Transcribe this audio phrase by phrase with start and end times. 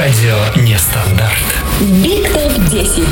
[0.00, 1.62] Радио Нестандарт.
[1.78, 3.04] Биг Топ 10.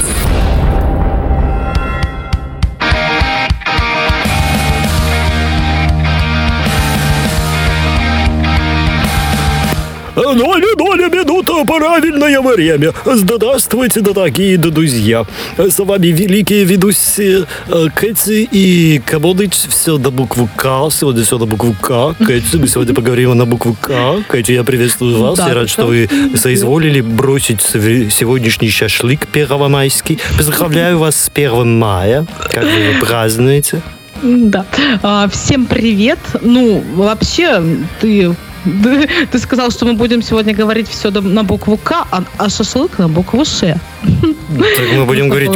[10.14, 12.92] Доля, доля, минута, правильное время.
[13.04, 15.24] Здравствуйте, дорогие друзья.
[15.56, 19.52] С вами великие ведущие э, Кэти и Кабодыч.
[19.68, 20.88] Все до буквы К.
[20.90, 22.14] Сегодня все до буквы К.
[22.14, 24.22] Кэти, мы сегодня поговорим на букву К.
[24.28, 25.38] Кэти, я приветствую вас.
[25.38, 30.18] Да, я рад, что вы соизволили бросить сегодняшний шашлык первомайский.
[30.36, 32.26] Поздравляю вас с 1 мая.
[32.52, 33.82] Как вы его празднуете?
[34.22, 34.66] Да.
[35.02, 36.18] А, всем привет.
[36.40, 37.62] Ну, вообще,
[38.00, 38.34] ты
[38.64, 43.08] ты сказал, что мы будем сегодня говорить все на букву К, а, а шашлык на
[43.08, 43.78] букву Ш.
[44.02, 45.50] Так мы будем говорить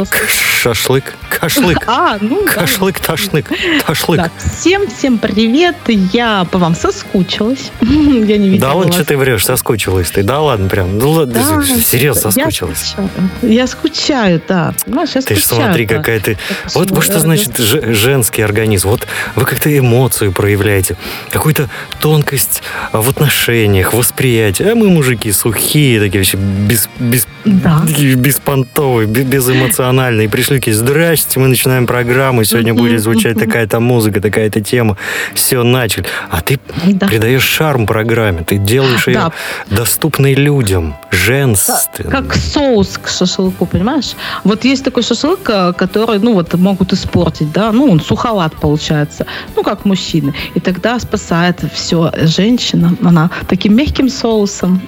[0.61, 1.15] шашлык.
[1.29, 1.83] Кашлык.
[1.87, 2.51] А, ну, да.
[2.53, 3.49] Кашлык, ташлык,
[3.85, 4.17] ташлык.
[4.21, 4.31] Да.
[4.37, 5.75] Всем, всем привет.
[5.87, 7.71] Я по вам соскучилась.
[7.81, 10.23] Я не видела Да ладно, что ты врешь, соскучилась ты.
[10.23, 10.97] Да ладно, прям.
[10.99, 12.79] Ну ладно, Да, серьезно я соскучилась.
[12.79, 13.09] скучаю.
[13.41, 14.73] Я скучаю, да.
[14.85, 15.95] Понимаешь, я Ты скучаю, смотри, да.
[15.97, 16.35] какая ты...
[16.35, 18.89] Так Вот, вот что я- значит же- женский организм.
[18.89, 20.97] Вот вы как-то эмоцию проявляете,
[21.31, 24.63] какую-то тонкость в отношениях, восприятии.
[24.71, 27.81] А мы, мужики, сухие такие вообще, без, без, Да.
[27.85, 30.27] такие беспонтовые, бе- безэмоциональные.
[30.29, 34.97] Пришли такие, здрасте, мы начинаем программу, сегодня будет звучать такая-то музыка, такая-то тема.
[35.33, 36.05] Все, начали.
[36.31, 37.07] А ты Да.
[37.07, 39.31] придаешь шарм программе, ты делаешь ее Да.
[39.69, 42.09] доступной людям, женственной.
[42.09, 44.13] Как соус к шашлыку, понимаешь?
[44.43, 49.25] Вот есть такой шашлык, э, который, ну вот, могут испортить, да, ну он суховат получается,
[49.55, 50.33] ну как мужчины.
[50.55, 54.81] И тогда спасает все женщина, она таким мягким соусом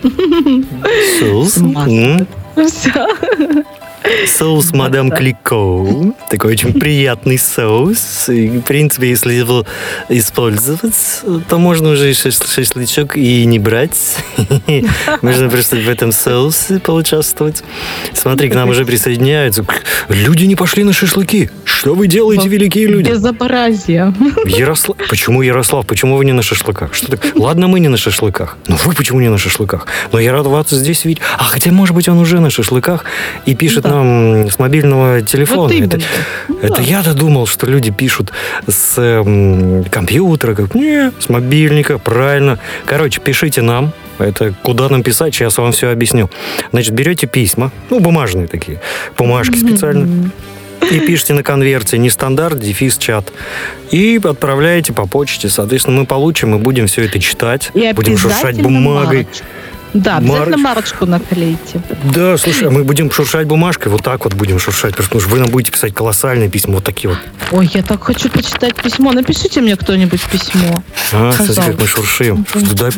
[1.20, 1.58] Соус.
[2.56, 2.92] 嘘
[4.28, 5.16] Соус мадам Да.
[5.18, 6.14] Клико.
[6.30, 8.30] Такой очень приятный соус.
[8.30, 9.66] И, в принципе, если его
[10.10, 14.18] использовать, то можно уже шашлычок и не брать.
[15.22, 17.64] Можно просто в этом соусе поучаствовать.
[18.14, 19.66] Смотри, к нам уже присоединяются.
[20.10, 21.50] Люди не пошли на шашлыки.
[21.64, 23.10] Что вы делаете, великие люди?
[23.10, 24.14] Безобразие.
[24.46, 24.98] Ярослав.
[25.10, 25.86] Почему Ярослав?
[25.86, 26.94] Почему вы не на шашлыках?
[26.94, 27.36] Что так?
[27.36, 28.58] Ладно, мы не на шашлыках.
[28.68, 29.88] Но вы почему не на шашлыках?
[30.12, 31.22] Но я рад вас здесь видеть.
[31.38, 33.06] А хотя, может быть, он уже на шашлыках
[33.46, 33.95] и пишет Да.
[34.04, 35.62] С мобильного телефона.
[35.62, 36.00] Вот это
[36.62, 36.82] это Да.
[36.82, 38.32] я-то думал, что люди пишут
[38.68, 40.56] с эм, компьютера.
[40.56, 42.60] Как, не, с мобильника, правильно.
[42.86, 43.94] Короче, пишите нам.
[44.18, 46.30] Это куда нам писать, сейчас вам все объясню.
[46.72, 48.80] Значит, берете письма, ну, бумажные такие,
[49.18, 50.32] бумажки специально,
[50.90, 53.34] и пишите на конверте не стандарт, дефис чат.
[53.92, 55.50] И отправляете по почте.
[55.50, 57.72] Соответственно, мы получим и будем все это читать.
[57.74, 59.24] И будем шуршать бумагой.
[59.24, 59.46] марочку.
[59.96, 61.06] Да, обязательно Марочку.
[61.06, 61.82] наклейте.
[62.14, 65.40] Да, слушай, а мы будем шуршать бумажкой, вот так вот будем шуршать, потому что вы
[65.40, 67.20] нам будете писать колоссальные письма, вот такие вот.
[67.52, 69.14] Ой, я так хочу почитать письмо.
[69.14, 70.84] Напишите мне кто-нибудь письмо.
[71.14, 72.46] А, смотри, как мы шуршим.
[72.74, 72.92] Дай.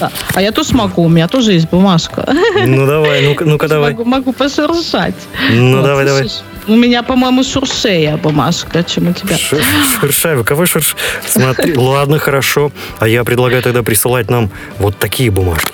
[0.00, 0.10] Да.
[0.34, 2.26] А я тоже могу, у меня тоже есть бумажка.
[2.64, 3.92] Ну давай, ну-ка, ну-ка давай.
[3.92, 5.14] Могу, могу пошуршать.
[5.50, 6.30] Ну Вот, давай, давай.
[6.68, 9.36] У меня, по-моему, шуршея бумажка, чем у тебя.
[9.36, 9.56] Ш-
[10.00, 10.96] Шуршай, вы кого шурш?
[11.26, 12.70] Смотри, ладно, хорошо.
[12.98, 15.72] А я предлагаю тогда присылать нам вот такие бумажки.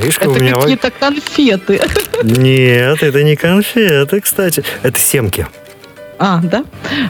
[0.00, 0.54] Видишь, как у Это меня...
[0.54, 1.80] какие-то конфеты.
[2.22, 4.64] Нет, это не конфеты, кстати.
[4.82, 5.46] Это семки.
[6.22, 6.64] А, да?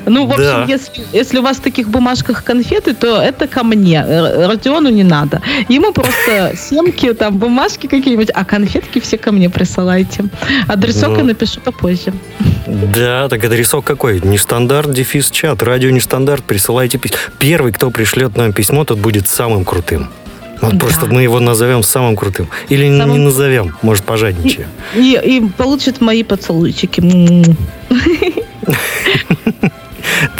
[0.07, 0.65] Ну, в общем, Да.
[0.69, 4.05] если, если у вас в таких бумажках конфеты, то это ко мне.
[4.47, 5.43] Родиону не надо.
[5.69, 10.27] Ему просто семки, там, бумажки какие-нибудь, а конфетки все ко мне присылайте.
[10.69, 11.17] Адресок Ну.
[11.19, 12.13] я напишу попозже.
[12.69, 14.21] Да, так это рисок какой?
[14.21, 15.63] Нестандарт, дефис, чат.
[15.65, 17.17] Радио нестандарт, присылайте письмо.
[17.41, 20.09] Первый, кто пришлет нам письмо, тот будет самым крутым.
[20.61, 20.79] Вот Да.
[20.79, 22.47] просто мы его назовем самым крутым.
[22.69, 24.69] Или не Самым- назовем, может, пожадничаем.
[24.95, 27.03] И, и получит мои поцелуйчики.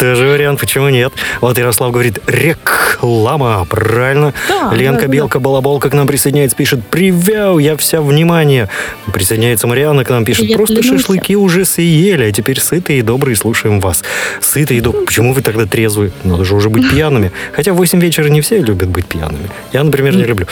[0.01, 1.13] Тоже вариант, почему нет?
[1.43, 4.33] Вот Ярослав говорит, реклама, правильно?
[4.49, 8.71] Да, Ленка да, да, Белка Балаболка к нам присоединяется, пишет, привет, я вся внимание.
[9.13, 10.97] Присоединяется Мариана к нам, пишет, Привет, просто Ленуся.
[10.97, 14.03] шашлыки уже съели, а теперь сытые и добрые слушаем вас.
[14.41, 15.05] Сытые и добрые.
[15.05, 16.13] Почему вы тогда трезвые?
[16.25, 17.31] Надо же уже быть пьяными.
[17.53, 19.51] Хотя в 8 вечера не все любят быть пьяными.
[19.75, 20.47] Я, например, не люблю.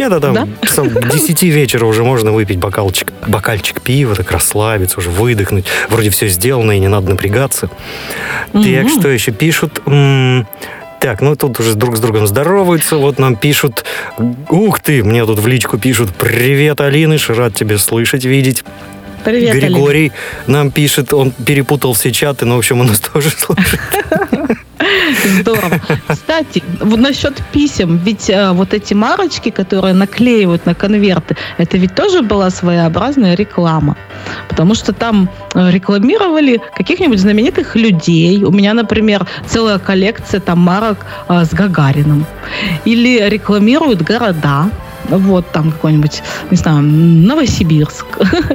[0.00, 0.48] Где-то там Да?
[0.66, 5.66] сам- к 10 вечера уже можно выпить бокалчик, бокальчик пива, так расслабиться, уже выдохнуть.
[5.90, 7.68] Вроде все сделано, и не надо напрягаться.
[8.52, 8.88] Так, Мгм.
[8.88, 9.82] что еще пишут?
[11.00, 12.96] Так, ну тут уже друг с другом здороваются.
[12.96, 13.84] Вот нам пишут,
[14.48, 18.64] ух ты, мне тут в личку пишут, привет, Алиныш, рад тебя слышать, видеть.
[19.22, 19.66] Привет, Алина.
[19.66, 20.12] Григорий
[20.46, 23.80] нам пишет, он перепутал все чаты, но, в общем, он нас тоже слушает.
[25.40, 25.80] Здорово.
[26.08, 31.94] Кстати, вот насчет писем, ведь э, вот эти марочки, которые наклеивают на конверты, это ведь
[31.94, 33.96] тоже была своеобразная реклама.
[34.48, 38.44] Потому что там э, рекламировали каких-нибудь знаменитых людей.
[38.44, 42.26] У меня, например, целая коллекция там марок э, с Гагарином.
[42.84, 44.70] Или рекламируют города.
[45.18, 48.06] Вот там какой-нибудь, не знаю, Новосибирск,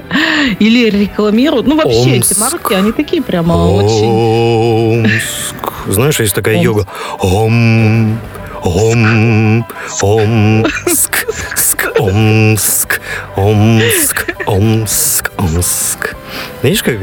[0.60, 2.40] или рекламируют, ну вообще эти Омск.
[2.40, 4.06] марки, они такие прямо очень...
[4.06, 5.74] Омск.
[5.88, 6.88] Знаешь, есть такая йога.
[7.20, 8.18] Ом,
[8.64, 9.66] ом,
[10.02, 13.02] омск, ск, омск,
[13.36, 16.16] омск, омск, омск.
[16.64, 16.98] Видишь, как?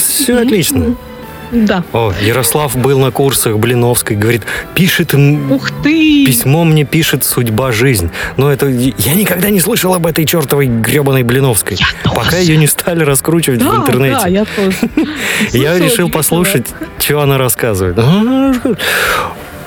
[0.00, 0.94] Все отлично.
[1.52, 1.84] Да.
[1.92, 4.42] О, Ярослав был на курсах Блиновской, говорит,
[4.74, 6.24] пишет Ух ты!
[6.26, 8.10] Письмо мне пишет судьба жизнь.
[8.38, 11.76] Но это я никогда не слышал об этой чертовой гребаной Блиновской.
[11.76, 12.16] Я тоже.
[12.16, 14.18] Пока ее не стали раскручивать Да, в интернете.
[14.22, 14.76] да, я тоже.
[15.52, 16.66] Я решил послушать,
[16.98, 17.98] что она рассказывает.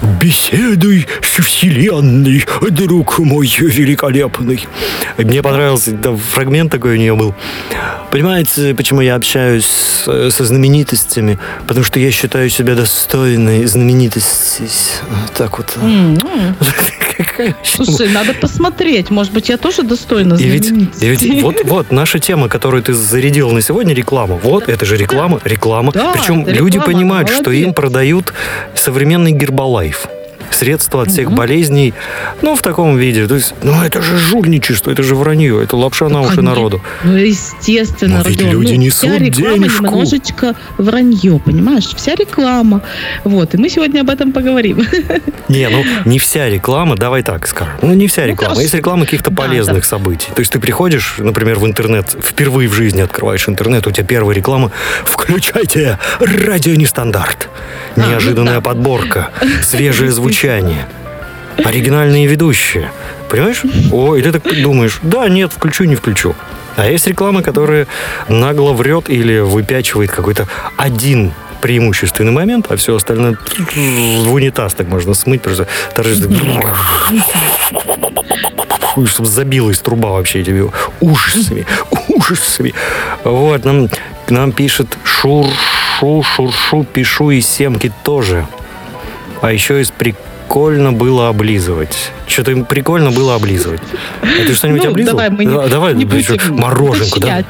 [0.06, 4.68] Беседуй с Вселенной, друг мой великолепный.
[5.18, 7.34] Мне понравился да, фрагмент такой у нее был.
[8.12, 11.38] Понимаете, почему я общаюсь с- со знаменитостями?
[11.68, 14.64] Потому что я считаю себя достойной знаменитости.
[15.36, 15.76] Так вот.
[15.82, 16.18] М.
[17.18, 19.10] Какая Слушай, надо посмотреть.
[19.10, 22.94] Может быть, я тоже достойна и ведь, и ведь вот, вот наша тема, которую ты
[22.94, 24.36] зарядил на сегодня, реклама.
[24.36, 25.92] Вот, это же реклама, реклама.
[25.94, 27.68] Да, Причем люди реклама, понимают, что молодец.
[27.68, 28.34] им продают
[28.76, 30.08] современный гербалайф.
[30.56, 31.94] Средства от всех болезней,
[32.42, 33.28] ну, в таком виде.
[33.28, 36.50] То есть, ну, это же жульничество, это же вранье, это лапша на уши Конечно.
[36.50, 36.82] народу.
[37.04, 38.52] Ну, естественно, Но ведь Родион.
[38.62, 39.84] люди ну, несут вся реклама денежку.
[39.86, 41.86] немножечко вранье, понимаешь?
[41.96, 42.82] Вся реклама.
[43.24, 44.86] Вот, и мы сегодня об этом поговорим.
[45.50, 47.74] Не, ну, не вся реклама, давай так скажем.
[47.82, 48.50] Ну, не вся Ну, реклама.
[48.50, 48.62] хорошо.
[48.62, 49.88] Есть реклама каких-то Да, полезных да.
[49.88, 50.30] событий.
[50.34, 54.36] То есть ты приходишь, например, в интернет, впервые в жизни открываешь интернет, у тебя первая
[54.36, 54.72] реклама
[55.04, 57.50] «Включайте радио нестандарт».
[57.96, 58.62] А, ну Неожиданная да.
[58.62, 59.30] подборка,
[59.62, 60.45] свежее звучание,
[61.64, 62.92] оригинальные ведущие.
[63.30, 63.64] Понимаешь?
[63.92, 66.36] О, и ты так думаешь, да, нет, включу, не включу.
[66.76, 67.88] А есть реклама, которая
[68.28, 70.48] нагло врет или выпячивает какой-то
[70.78, 73.38] один преимущественный момент, а все остальное
[73.76, 76.76] в унитаз так можно смыть, просто торжественно.
[79.06, 80.70] чтобы забилась труба вообще этими
[81.00, 81.66] ужасами,
[82.08, 82.74] ужасами.
[83.24, 83.90] Вот, нам,
[84.30, 88.48] нам пишет шуршу, шуршу, пишу и семки тоже.
[89.42, 89.92] А еще из
[90.56, 92.12] прикольно было облизывать.
[92.28, 93.82] Что-то им прикольно было облизывать.
[94.22, 95.18] А ты что-нибудь Ну, облизывал?
[95.18, 97.28] давай мы не- Да, давай, не ты что, будем мороженку, да?
[97.28, 97.46] уточнять.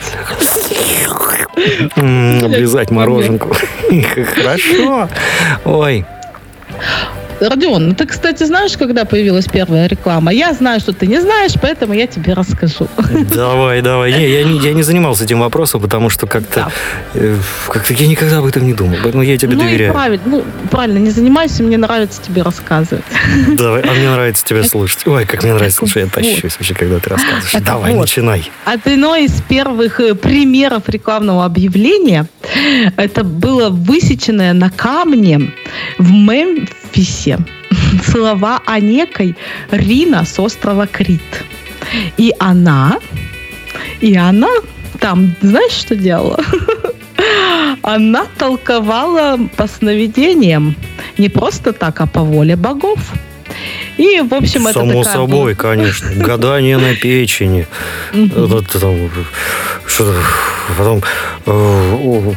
[1.97, 3.55] М, Облизать мороженку.
[4.35, 5.07] Хорошо.
[5.65, 6.03] Ой,
[7.39, 10.31] Родион, ну ты, кстати, знаешь, когда появилась первая реклама?
[10.31, 12.87] Я знаю, что ты не знаешь, поэтому я тебе расскажу.
[13.35, 14.13] давай, давай.
[14.13, 16.71] Не, я, не, я не занимался этим вопросом, потому что как-то, Да.
[17.13, 17.35] э,
[17.67, 18.95] как-то я никогда об этом не думал.
[19.03, 19.93] Поэтому я тебе ну и доверяю.
[19.93, 23.03] правильно, ну, правильно, не занимайся, мне нравится тебе рассказывать.
[23.57, 25.05] Давай, а мне нравится тебя слушать.
[25.05, 26.03] Ой, как мне нравится слушать.
[26.03, 27.51] Я тащусь вообще, когда ты рассказываешь.
[27.51, 28.01] Так Давай, вот.
[28.01, 28.49] начинай.
[28.63, 32.27] Одно из первых э, примеров рекламного объявления
[32.95, 35.51] это было высеченное на камне
[35.97, 36.11] в
[36.95, 37.39] Мемфисе
[38.03, 39.35] слова о некой
[39.71, 41.21] Рина с острова Крит.
[42.17, 42.99] И она,
[44.01, 44.49] и она
[44.99, 46.39] там, знаешь, что делала?
[47.81, 50.75] Она толковала по сновидениям.
[51.17, 52.99] Не просто так, а по воле богов.
[53.97, 56.11] И, в общем, это Само такая собой, конечно.
[56.15, 57.67] Гадание на печени.
[58.13, 58.47] Мгм.
[60.77, 61.03] Потом
[61.45, 62.33] э,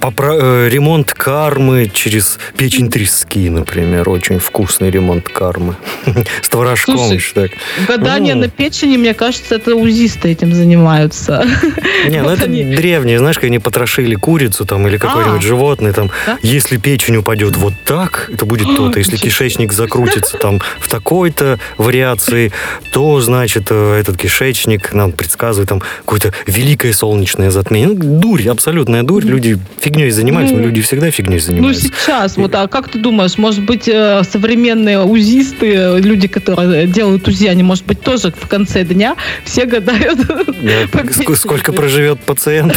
[0.00, 4.08] попра- э, ремонт кармы через печень трески, например.
[4.08, 5.76] Очень вкусный ремонт кармы.
[6.42, 7.52] С творожком Слушай.
[7.88, 8.42] Гадание Ну.
[8.42, 11.44] на печени, мне кажется, это узисты этим занимаются.
[12.08, 15.46] Не, ну это древние, знаешь, как они потрошили курицу там или какое-нибудь А.
[15.46, 16.10] животное там.
[16.42, 18.98] Если печень упадет вот так, это будет то-то.
[18.98, 22.52] Если кишечник закрутится там в такой-то вариации,
[22.92, 27.88] то, значит, э, этот кишечник нам предсказывает там какое-то великое солнечное затмение.
[27.88, 29.24] Ну, дурь, абсолютная дурь.
[29.24, 31.82] Люди фигней занимаются, но Ну, люди всегда фигней Ну, занимаются.
[31.84, 37.46] сейчас, вот, а как ты думаешь, может быть, э, современные узисты, люди, которые делают УЗИ,
[37.46, 40.20] они, может быть, тоже в конце дня все гадают?
[40.26, 41.34] Да?
[41.36, 42.74] Сколько проживет пациент?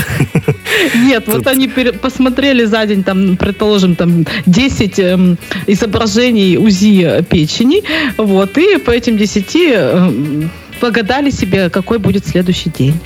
[0.96, 5.38] Нет, вот они посмотрели за день, там, предположим, там 10 эм,
[5.68, 7.84] изображений УЗИ печени,
[8.18, 10.50] вот, и по этим 10 эм,
[10.80, 13.00] погадали себе, какой будет следующий день.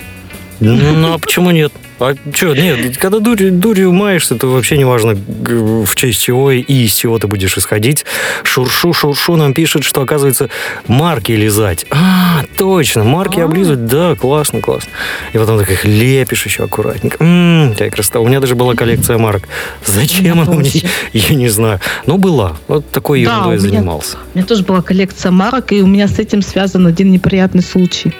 [0.60, 1.72] Ну, ну, а почему нет?
[2.00, 6.62] А что, нет, когда дурью, дурью маешься, то вообще не важно, в честь чего и
[6.62, 8.06] из чего ты будешь исходить.
[8.44, 10.50] Шуршу, шуршу нам пишет, что, оказывается,
[10.88, 11.86] марки лизать.
[11.92, 13.46] А, точно, марки А.
[13.46, 14.90] облизывать, да, классно, классно.
[15.34, 17.22] И потом так их лепишь еще аккуратненько.
[17.22, 18.20] Ммм, какая красота.
[18.22, 19.44] У меня даже была коллекция марок.
[19.86, 20.72] Зачем она мне?
[21.12, 21.82] Я не знаю.
[22.06, 22.56] Но была.
[22.70, 24.18] Вот такой Да, ерундой у меня- занимался.
[24.34, 28.14] У меня тоже была коллекция марок, и у меня с этим связан один неприятный случай.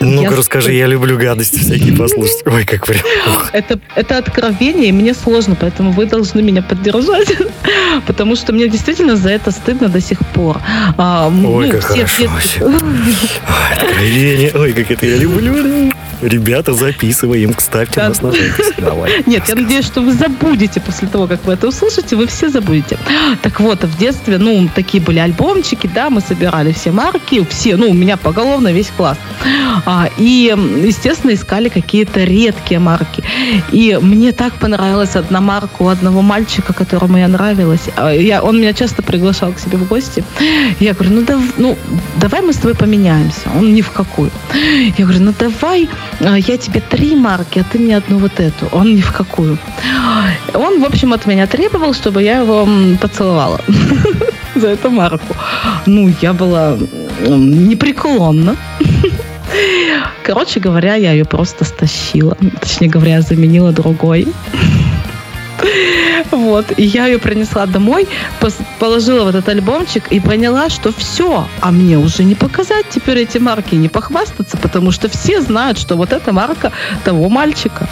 [0.00, 2.46] Ну-ка, Я расскажи, я люблю гадости всякие послушать.
[2.46, 3.02] Ой, как прям.
[3.52, 7.32] Это, это откровение, и мне сложно, поэтому вы должны меня поддержать,
[8.06, 10.58] потому что мне действительно за это стыдно до сих пор.
[10.96, 11.32] А, Ой,
[11.66, 12.60] ну, как хорошо вообще.
[13.80, 14.52] Откровение.
[14.54, 15.90] Ой, как это я люблю.
[16.22, 18.08] Ребята, записываем, ставьте Да.
[18.08, 18.72] нас на запись.
[18.78, 19.22] Давай.
[19.26, 22.96] Нет, я надеюсь, что вы забудете после того, как вы это услышите, вы все забудете.
[23.42, 27.90] Так вот, в детстве, ну, такие были альбомчики, да, мы собирали все марки, все, ну,
[27.90, 29.18] у меня поголовно весь класс.
[29.86, 30.54] А, и,
[30.86, 33.22] естественно, искали какие-то редкие марки.
[33.72, 37.82] И мне так понравилась одна марка у одного мальчика, которому я нравилась.
[37.96, 40.24] А, Я, он меня часто приглашал к себе в гости.
[40.80, 41.76] Я говорю, ну, дав- ну,
[42.16, 43.40] давай мы с тобой поменяемся.
[43.56, 44.30] Он ни в какую.
[44.98, 45.88] Я говорю, ну давай
[46.20, 48.66] а, я тебе три марки, а ты мне одну вот эту.
[48.72, 49.58] Он ни в какую.
[50.54, 52.66] Он, в общем, от меня требовал, чтобы я его
[53.00, 53.60] поцеловала
[54.54, 55.34] за эту марку.
[55.86, 56.78] Ну, я была
[57.28, 58.56] непреклонна.
[60.22, 62.36] Короче говоря, я ее просто стащила.
[62.60, 64.26] Точнее говоря, заменила другой.
[66.30, 68.08] Вот, и я ее принесла домой,
[68.78, 73.38] положила в этот альбомчик и поняла, что все, а мне уже не показать теперь эти
[73.38, 76.72] марки, не похвастаться, потому что все знают, что вот эта марка
[77.04, 77.88] того мальчика.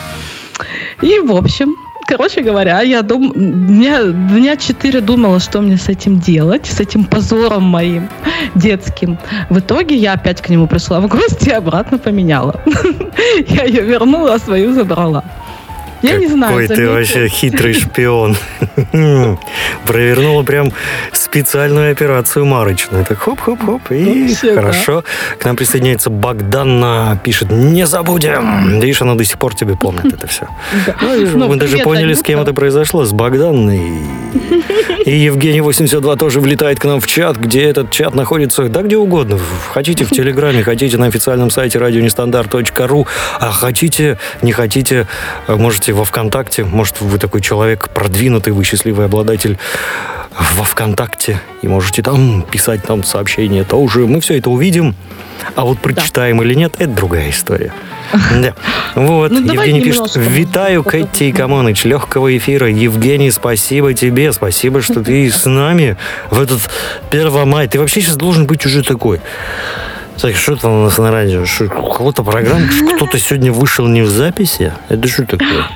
[1.00, 3.32] И, в общем, короче говоря, я дум...
[3.34, 8.08] дня, дня четыре думала, что мне с этим делать, с этим позором моим
[8.54, 9.18] детским.
[9.50, 12.60] В итоге я опять к нему пришла в гости и обратно поменяла.
[13.48, 15.24] Я ее вернула, а свою забрала.
[16.02, 18.36] Я не знаю, Какой ты вообще хитрый шпион.
[19.86, 20.72] Провернула прям
[21.12, 23.04] специальную операцию марочную.
[23.04, 24.54] Так хоп-хоп-хоп, и да.
[24.54, 25.04] хорошо.
[25.38, 28.80] К нам присоединяется Богдана, пишет, не забудем.
[28.80, 30.48] Видишь, она до сих пор тебе помнит это все.
[30.86, 30.96] Да.
[31.00, 33.80] Ну, мы даже поняли, с кем это произошло, с Богданой.
[35.04, 38.96] И Евгений 82 тоже влетает к нам в чат, где этот чат находится, да где
[38.96, 39.38] угодно.
[39.72, 43.06] Хотите в Телеграме, хотите на официальном сайте радионестандарт.ру,
[43.40, 45.06] а хотите, не хотите,
[45.46, 45.56] э,
[45.92, 49.58] можете во ВКонтакте, может, вы такой человек продвинутый, вы счастливый обладатель
[50.56, 54.06] во ВКонтакте, и можете там писать нам сообщения тоже.
[54.06, 54.94] Мы все это увидим,
[55.54, 57.72] а вот прочитаем или нет, это другая история.
[58.12, 58.54] Да.
[58.94, 62.68] Вот, Ну, Евгений пишет, витаю, Кэти Икамоныч, легкого эфира.
[62.68, 65.96] Евгений, спасибо тебе, спасибо, что ты с нами
[66.30, 66.70] в этот
[67.10, 67.68] 1 мая.
[67.68, 69.20] Ты вообще сейчас должен быть уже такой.
[70.20, 71.44] Так, что там у нас на радио?
[71.46, 74.72] Что, у кого-то программа, кто-то сегодня вышел не в записи?
[74.88, 75.66] Это что такое?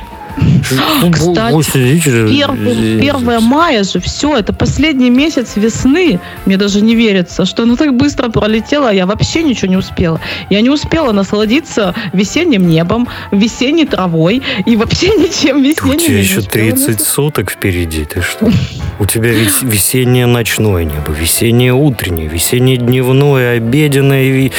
[0.63, 6.21] Что, Кстати, вы сидите, Первый, 1 мая же, все, это последний месяц весны.
[6.45, 10.21] Мне даже не верится, что оно так быстро пролетело, а я вообще ничего не успела.
[10.51, 15.99] Я не успела насладиться весенним небом, весенней травой и вообще ничем У весенним.
[15.99, 18.51] тебя я не еще успела 30 суток впереди, ты что?
[18.99, 24.53] У тебя вес- весеннее ночное небо, весеннее утреннее, весеннее дневное, обеденное и,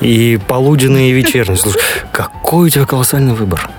[0.00, 1.56] и полуденное и вечернее.
[1.56, 1.80] Слушай,
[2.12, 3.70] какой у тебя колоссальный выбор.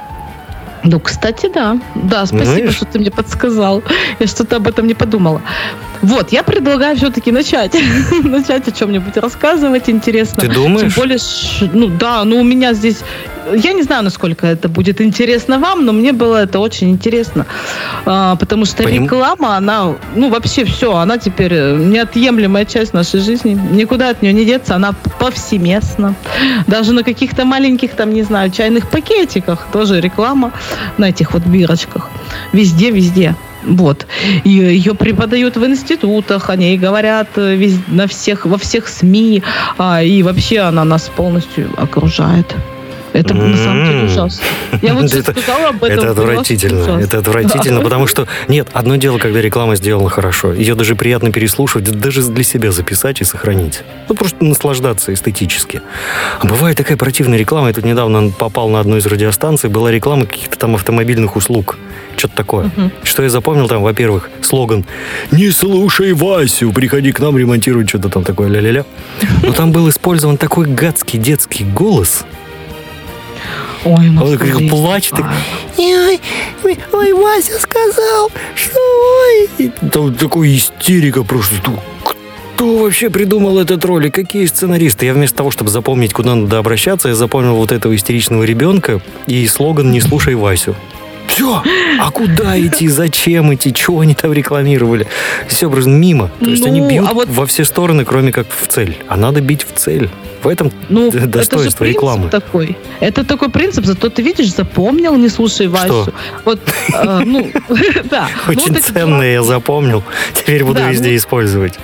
[0.86, 1.80] Ну, кстати, да.
[1.96, 2.75] Да, спасибо, Знаешь?
[2.75, 3.84] что ты мне подсказал.
[4.20, 5.42] Я что-то об этом не подумала.
[6.06, 7.76] Вот, я предлагаю все-таки начать.
[8.24, 10.42] начать о чем-нибудь рассказывать интересно.
[10.42, 10.94] Ты думаешь?
[10.94, 11.18] Тем более,
[11.74, 13.00] ну да, ну у меня здесь...
[13.54, 17.46] Я не знаю, насколько это будет интересно вам, но мне было это очень интересно.
[18.06, 23.20] А, потому что Поним- реклама, она, ну вообще все, она теперь э, неотъемлемая часть нашей
[23.20, 23.60] жизни.
[23.72, 26.16] Никуда от нее не деться, она повсеместна.
[26.68, 30.52] Даже на каких-то маленьких, там, не знаю, чайных пакетиках тоже реклама
[30.98, 32.10] на этих вот бирочках.
[32.54, 33.36] Везде, везде.
[33.66, 34.06] Вот.
[34.44, 39.44] И ее преподают в институтах, о ней говорят э, вез- на всех, во всех СМИ,
[39.78, 42.56] а, и вообще она нас полностью окружает.
[43.14, 44.44] Это на самом деле ужасно.
[44.82, 46.00] Я вот Это- сказала об этом.
[46.00, 46.82] Это отвратительно.
[46.82, 47.00] ужасно.
[47.00, 50.52] Это отвратительно, потому что нет, одно дело, когда реклама сделана хорошо.
[50.52, 53.84] Ее даже приятно переслушивать, даже для себя записать и сохранить.
[54.10, 55.82] Ну, просто наслаждаться эстетически.
[56.42, 57.70] А бывает такая противная реклама.
[57.70, 61.78] Я тут недавно попал на одну из радиостанций, была реклама каких-то там автомобильных услуг.
[62.18, 62.72] Что-то такое.
[62.76, 62.92] Мгм.
[63.04, 64.86] Что я запомнил там, во-первых, слоган
[65.32, 68.86] «Не слушай Васю, приходи к нам ремонтировать что-то там такое ля-ля-ля».
[69.44, 72.26] Но там был использован такой гадский детский голос,
[73.86, 75.32] Ой, ну, он как плачет, так.
[75.78, 76.20] Ой,
[76.92, 79.72] ой, Вася сказал, что ой.
[79.92, 81.56] Там такой истерика просто.
[82.56, 84.16] Кто вообще придумал этот ролик?
[84.16, 85.06] Какие сценаристы?
[85.06, 89.46] Я вместо того, чтобы запомнить, куда надо обращаться, я запомнил вот этого истеричного ребенка и
[89.46, 90.76] слоган «Не слушай Васю».
[91.36, 91.62] Все.
[92.00, 92.88] А куда идти?
[92.88, 93.74] Зачем идти?
[93.74, 95.06] Чего они там рекламировали?
[95.48, 96.30] Все просто мимо.
[96.39, 98.98] То есть они Ну, бьют а вот- во все стороны, кроме как в цель.
[99.10, 100.10] А надо бить в цель.
[100.46, 102.30] В этом Ну, это достоинство принцип рекламы.
[102.30, 102.78] такой.
[103.00, 106.14] Это такой принцип, зато ты видишь, запомнил, не слушай Васю.
[106.46, 106.60] Вот,
[106.94, 107.50] э, ну,
[108.04, 108.28] да.
[108.48, 110.04] Ну, Очень ценное я запомнил.
[110.34, 111.80] Теперь буду везде ну- использовать.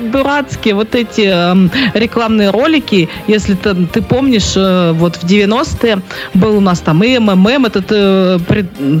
[0.00, 6.02] дурацкие вот эти эм, рекламные ролики, если ты, помнишь, э, вот в 90-е
[6.34, 8.38] был у нас там МММ, этот, э,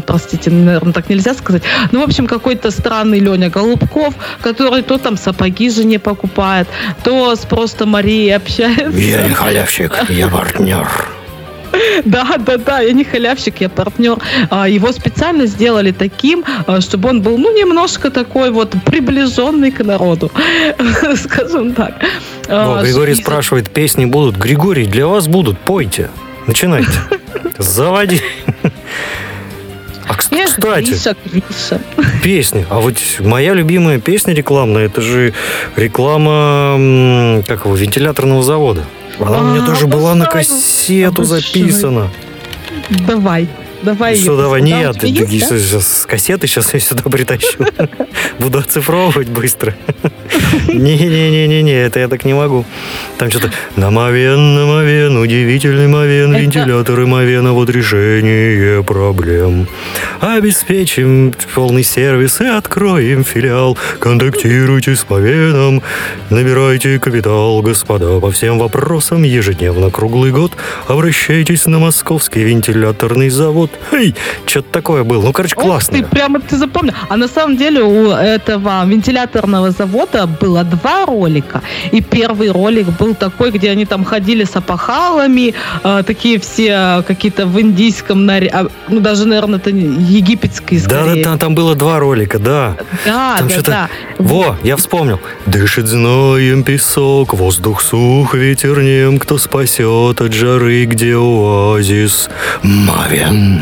[0.06, 1.62] простите, наверное, так нельзя сказать,
[1.92, 6.68] ну, в общем, какой-то странный Леня Голубков, который то там сапоги жене покупает,
[7.02, 8.99] то с просто Марией общается.
[9.00, 10.86] Я не халявщик, я партнер.
[12.04, 14.18] Да, да, да, я не халявщик, я партнер.
[14.50, 19.82] А, Его специально сделали таким, а, чтобы он был, ну, немножко такой вот приближенный к
[19.84, 20.30] народу,
[21.16, 21.94] скажем так.
[22.48, 24.36] А, Во, Григорий и- спрашивает, песни будут?
[24.36, 26.10] Григорий, для вас будут, пойте.
[26.46, 26.90] Начинайте.
[27.58, 28.20] Заводи.
[30.10, 31.80] А кстати, Гриша, Гриша.
[32.20, 32.66] песни.
[32.68, 35.32] А вот моя любимая песня рекламная, это же
[35.76, 38.84] реклама, как его, вентиляторного завода.
[39.20, 42.10] Она у меня А, даже была на кассету записана.
[43.06, 43.46] Давай,
[43.82, 44.16] давай.
[44.16, 45.58] Что, давай, нет, тебя есть, да?
[45.58, 47.58] сейчас с кассеты сейчас я сюда притащу.
[48.38, 49.74] Буду оцифровывать быстро.
[50.68, 52.64] Не-не-не-не-не, это я так не могу.
[53.18, 59.68] Там что-то на Мавен, на Мавен, удивительный Мавен, Это- вентиляторы Мавена, вот решение проблем.
[60.20, 63.76] Обеспечим полный сервис и откроем филиал.
[63.98, 65.82] Контактируйте с Мавеном,
[66.30, 70.52] набирайте капитал, господа, по всем вопросам ежедневно, круглый год.
[70.86, 73.69] Обращайтесь на московский вентиляторный завод.
[73.92, 74.14] Эй,
[74.46, 75.22] что-то такое было.
[75.22, 75.98] Ну, короче, классно.
[75.98, 76.94] ты, прямо ты запомнил.
[77.08, 81.62] А на самом деле у этого вентиляторного завода было два ролика.
[81.92, 87.02] И первый ролик был такой, где они там ходили с опахалами, э, такие все э,
[87.02, 91.24] какие-то в индийском, наре- а, ну даже, наверное, это египетский Да, да, скорее.
[91.24, 92.76] там, там было два ролика, да.
[93.04, 93.88] Да, Там да, что-то- да.
[94.18, 95.20] Во, я вспомнил.
[95.46, 102.28] Дышит зноем песок, воздух сух, ветер нем, кто спасет от жары, где оазис.
[102.62, 103.59] Мавен.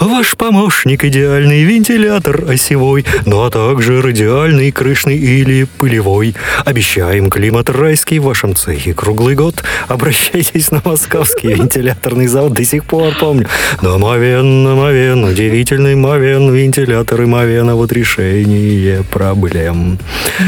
[0.00, 6.34] Ваш помощник идеальный вентилятор осевой, ну а также радиальный, крышный или пылевой.
[6.64, 9.62] Обещаем климат райский в вашем цехе круглый год.
[9.88, 13.48] Обращайтесь на московский вентиляторный завод, до сих пор помню.
[13.82, 19.98] На Мавен, Мавен, удивительный Мавен, вентиляторы Мавена, вот решение проблем.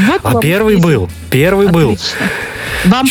[0.07, 1.91] Вот А первый был, первый был.
[1.91, 2.17] Отлично.
[2.19, 2.56] Вам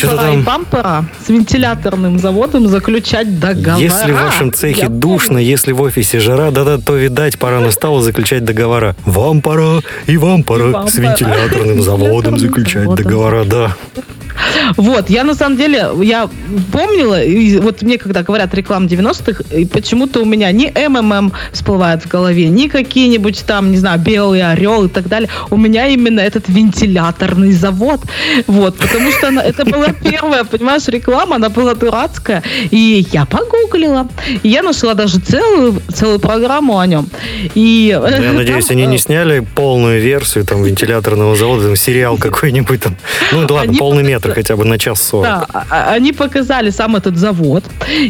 [0.01, 3.81] Пора там- и вам пора с вентиляторным заводом заключать договора.
[3.83, 8.01] Если в вашем цехе Я душно, если в офисе жара, да-да, то, видать, пора настало
[8.01, 8.95] заключать договора.
[9.05, 13.75] Вам пора, и вам пора вам с вентиляторным заводом заключать договора, да.
[14.75, 16.29] Вот, я на самом деле, я
[16.71, 22.03] помнила, и вот мне когда говорят реклам 90-х, и почему-то у меня ни МММ всплывает
[22.03, 25.29] в голове, ни какие-нибудь там, не знаю, Белый Орел и так далее.
[25.49, 28.01] У меня именно этот вентиляторный завод.
[28.47, 32.43] Вот, потому что она, это была первая, понимаешь, реклама, она была дурацкая.
[32.71, 34.07] И я погуглила.
[34.43, 37.09] И я нашла даже целую, целую программу о нем.
[37.55, 42.81] И, Ну, Я надеюсь, они не сняли полную версию там вентиляторного завода, там сериал какой-нибудь
[42.81, 42.95] там.
[43.31, 45.23] Ну да ладно, Они полный показали- метр хотя бы на час сорок.
[45.25, 47.63] Да, а- а- они показали сам этот завод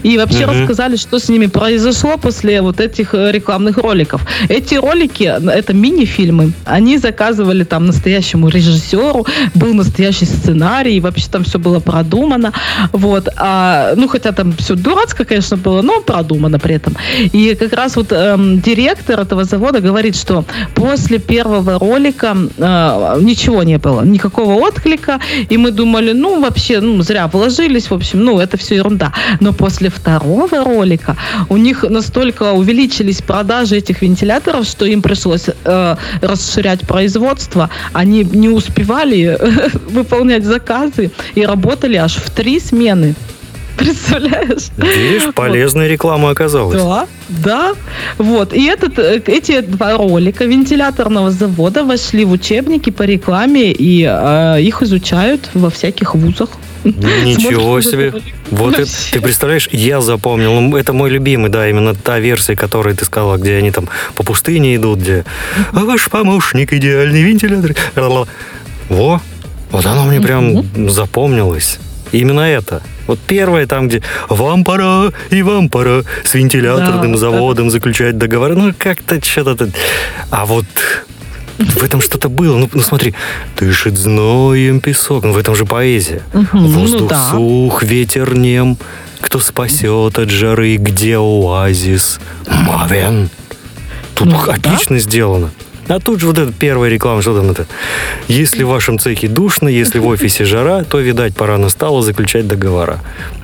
[0.04, 0.62] и вообще Мгм.
[0.62, 4.22] рассказали, что с ними произошло после вот этих э, рекламных роликов.
[4.50, 9.26] Эти ролики, это мини-фильмы, они заказывали там настоящему режиссеру,
[9.56, 12.52] был настоящий сценарий, вообще там все было продумано.
[12.94, 13.30] Вот.
[13.38, 16.96] А, ну, хотя там все дурацко, конечно, было, но продумано при этом.
[17.34, 20.44] И как раз вот эм, директор этого завода говорит, что
[20.76, 27.02] после первого ролика э, ничего не было, никакого отклика, и мы думали, ну, вообще, ну,
[27.02, 29.14] зря вложились, в общем, ну, это все ерунда.
[29.40, 31.16] Но после второго ролика
[31.50, 37.70] у них настолько увеличились продажи этих вентиляторов, что им пришлось э, расширять производство.
[37.94, 39.38] Они не успевали
[39.90, 43.16] выполнять заказы и работали аж в три смены.
[43.78, 44.70] Представляешь?
[44.78, 46.82] Видишь, полезная реклама оказалась.
[46.82, 47.74] Да, да.
[48.18, 48.54] Вот.
[48.54, 54.62] И этот, э, эти два ролика вентиляторного завода вошли в учебники по рекламе, и э,
[54.62, 56.50] их изучают во всяких вузах.
[56.84, 58.14] Ничего себе.
[58.52, 60.60] вот это ты представляешь, я запомнил.
[60.60, 64.24] Ну, Это мой любимый, да, именно та версия, которую ты сказала, где они там по
[64.24, 65.26] пустыне идут, где
[65.74, 67.76] «А ваш помощник идеальный вентилятор.
[68.90, 69.22] Во,
[69.72, 71.80] вот оно мне прям запомнилось.
[72.12, 72.82] Именно это.
[73.08, 78.56] Вот первое там, где вам пора, и вам пора с вентиляторным Да, заводом заключать договор.
[78.56, 79.70] Ну, как-то что-то...
[80.30, 80.66] А вот
[81.58, 82.58] в этом что-то было.
[82.58, 83.14] Ну, ну, смотри,
[83.58, 85.24] дышит зноем песок.
[85.24, 86.22] Ну, в этом же поэзия.
[86.34, 87.30] Ну Воздух да.
[87.32, 88.78] сух, ветер нем.
[89.22, 92.20] Кто спасет от жары, где оазис?
[92.48, 93.30] Мавен.
[94.14, 94.54] Тут Ну, да.
[94.54, 95.52] отлично сделано.
[95.88, 97.66] А тут же вот эта первая реклама, что там это?
[98.28, 103.00] Если в вашем цехе душно, если в офисе жара, то, видать, пора настало заключать договора.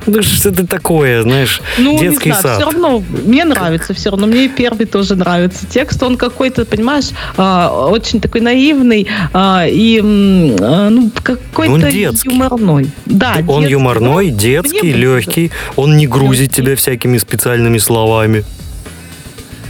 [0.06, 2.56] Ну, что это такое, знаешь, Ну, детский не знаю, сад.
[2.56, 5.66] все равно мне нравится, все равно мне и первый тоже нравится.
[5.66, 7.06] Текст, он какой-то, понимаешь,
[7.38, 12.28] а, очень такой наивный а, и а, ну, какой-то детский.
[12.30, 12.90] юморной.
[13.06, 13.72] Да, Он детский.
[13.72, 15.50] юморной, Ну, детский, легкий.
[15.76, 18.44] Он не грузит тебя всякими специальными словами.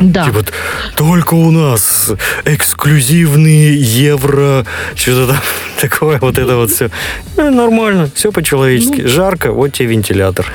[0.01, 0.27] Да.
[0.27, 0.45] Типа,
[0.97, 2.13] только у нас
[2.45, 5.43] эксклюзивные евро, что-то там
[5.81, 6.91] такое, вот это вот все.
[7.37, 9.03] нормально, все по-человечески.
[9.03, 9.09] Ну.
[9.09, 10.47] Жарко, вот тебе вентилятор.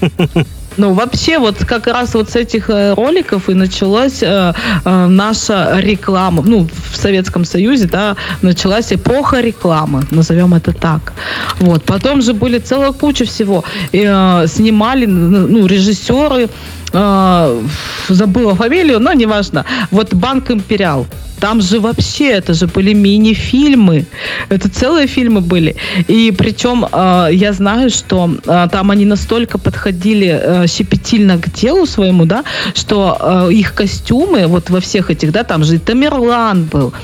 [0.76, 4.52] Ну, вообще, вот как раз вот с этих э, роликов и началась э,
[4.84, 6.42] э, наша реклама.
[6.46, 11.12] Ну, в Советском Союзе, да, началась эпоха рекламы, назовем это так.
[11.60, 11.84] Вот.
[11.84, 13.64] Потом же были целая куча всего.
[13.92, 16.48] И, э, снимали, ну, режиссеры,
[16.92, 17.62] э,
[18.08, 19.64] забыла фамилию, но неважно.
[19.90, 21.06] Вот Банк Империал.
[21.44, 24.06] Там же вообще, это же были мини-фильмы.
[24.48, 25.76] Это целые фильмы были.
[26.08, 31.84] И причем э, я знаю, что э, там они настолько подходили э, щепетильно к телу
[31.84, 36.64] своему, да, что э, их костюмы, вот во всех этих, да, там же и Тамерлан
[36.64, 36.94] был,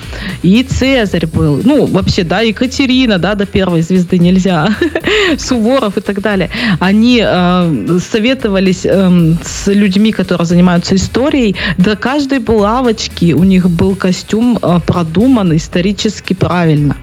[0.43, 4.75] и Цезарь был, ну, вообще, да, Екатерина, да, до первой звезды нельзя,
[5.39, 6.49] Суворов и так далее.
[6.81, 11.57] Они э, советовались э, с людьми, которые занимаются историей.
[11.77, 16.97] До каждой булавочки у них был костюм э, продуман исторически правильно.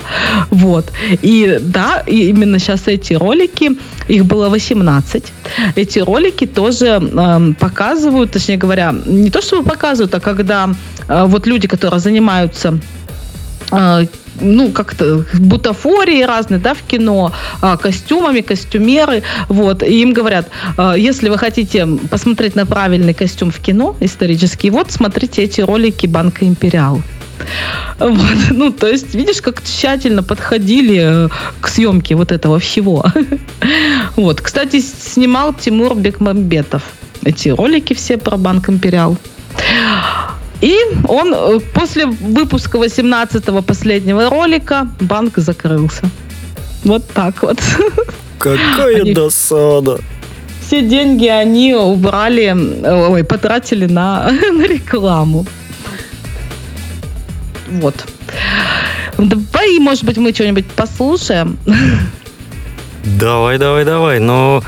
[0.49, 0.91] Вот.
[1.21, 5.33] И да, именно сейчас эти ролики, их было 18.
[5.75, 10.69] Эти ролики тоже э, показывают, точнее говоря, не то чтобы показывают, а когда
[11.07, 12.79] э, вот люди, которые занимаются
[13.71, 14.05] э,
[14.39, 17.33] ну, как-то бутафории разные, да, в кино,
[17.81, 20.47] костюмами, костюмеры, вот, и им говорят,
[20.95, 26.45] если вы хотите посмотреть на правильный костюм в кино исторический, вот, смотрите эти ролики Банка
[26.45, 27.01] Империал.
[27.99, 28.37] Вот.
[28.51, 31.29] Ну, то есть, видишь, как тщательно подходили э,
[31.61, 33.05] к съемке вот этого всего.
[34.15, 34.41] Вот.
[34.41, 36.83] Кстати, снимал Тимур Бекмамбетов
[37.23, 39.17] эти ролики все про Банк Империал.
[40.61, 40.75] И
[41.07, 46.09] он э, после выпуска 18-го последнего ролика банк закрылся.
[46.83, 47.59] Вот так вот.
[48.39, 49.99] Какая Они- досада.
[50.65, 55.45] Все деньги они убрали, э, ой, потратили на, на рекламу.
[57.69, 57.95] Вот.
[59.17, 61.57] Давай, может быть, мы что-нибудь послушаем.
[63.03, 64.19] Давай, давай, давай.
[64.19, 64.63] Но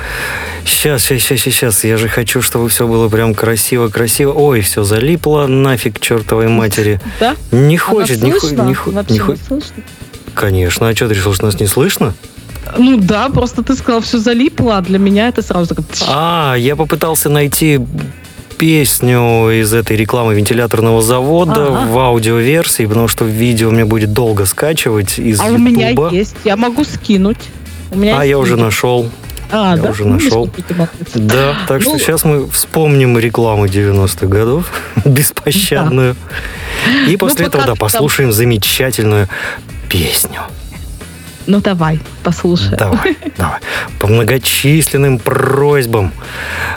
[0.65, 1.83] сейчас, сейчас, сейчас, сейчас.
[1.83, 4.31] Я же хочу, чтобы все было прям красиво, красиво.
[4.33, 6.99] Ой, все залипло, нафиг чертовой матери.
[7.19, 7.35] Да?
[7.51, 8.61] Не хочет, не, хо- слышно?
[8.63, 9.41] не, хо- Вообще не хочет.
[10.33, 12.13] Конечно, а что ты решил, что нас не слышно?
[12.77, 15.83] Ну да, просто ты сказал, все залипло, а для меня это сразу так...
[16.07, 17.79] А, я попытался найти
[18.59, 21.87] песню из этой рекламы вентиляторного завода Ага.
[21.91, 26.57] в аудиоверсии, потому что видео мне будет долго скачивать из А у меня есть, я
[26.57, 27.37] могу скинуть.
[27.91, 28.65] У меня А я уже видео.
[28.65, 29.09] нашел.
[29.51, 29.89] А, я да?
[29.89, 30.49] уже Ну, нашел.
[31.15, 34.69] Да, так что Ну- сейчас мы вспомним рекламу 90-х годов,
[35.05, 36.15] беспощадную.
[37.07, 39.27] И после Ну, этого, да, ты там- послушаем замечательную
[39.89, 40.41] песню.
[41.47, 42.77] Ну давай, послушай.
[42.77, 43.59] Давай, давай.
[43.99, 46.11] По многочисленным просьбам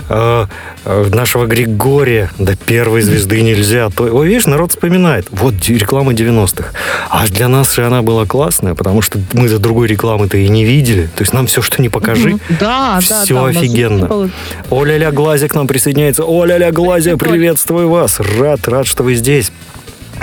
[0.09, 0.47] э,
[0.85, 3.91] э, нашего Григория до первой звезды нельзя.
[3.91, 5.27] То, ой, видишь, народ вспоминает.
[5.31, 6.71] Вот реклама 90-х.
[7.11, 10.65] А для нас же она была классная, потому что мы за другой рекламы-то и не
[10.65, 11.03] видели.
[11.17, 12.37] То есть нам все, что не покажи.
[12.49, 13.47] Да, да, Всё да.
[13.49, 14.07] нас офигенно.
[14.07, 14.31] было-
[14.71, 16.25] Оля-ля Глазя к нам присоединяется.
[16.25, 17.19] Оля-ля Прикольно.
[17.19, 18.21] приветствую вас.
[18.21, 19.53] Рад, рад, что вы здесь.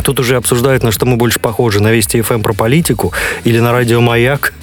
[0.04, 3.72] Тут уже обсуждают, на что мы больше похожи, на Вести ФМ про политику или на
[3.72, 4.54] радио Маяк.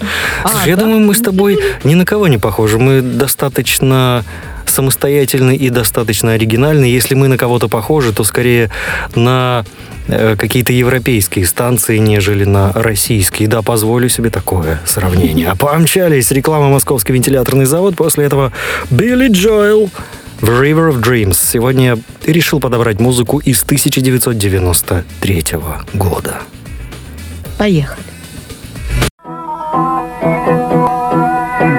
[0.45, 0.83] А, Слушай, я да?
[0.83, 2.79] думаю, мы с тобой ни на кого не похожи.
[2.79, 4.25] Мы достаточно
[4.67, 6.85] самостоятельны и достаточно оригинальны.
[6.85, 8.71] Если мы на кого-то похожи, то скорее
[9.15, 9.65] на
[10.09, 13.49] э, какие-то европейские станции, нежели на российские.
[13.49, 15.49] Да, позволю себе такое сравнение.
[15.49, 17.97] А помчались реклама «Московский вентиляторный завод».
[17.97, 18.53] После этого
[18.91, 19.91] Билли Джоэл
[20.41, 21.35] в River of Dreams.
[21.35, 21.99] Сегодня я
[22.33, 25.45] решил подобрать музыку из 1993
[25.95, 26.37] года.
[27.59, 28.05] Поехали.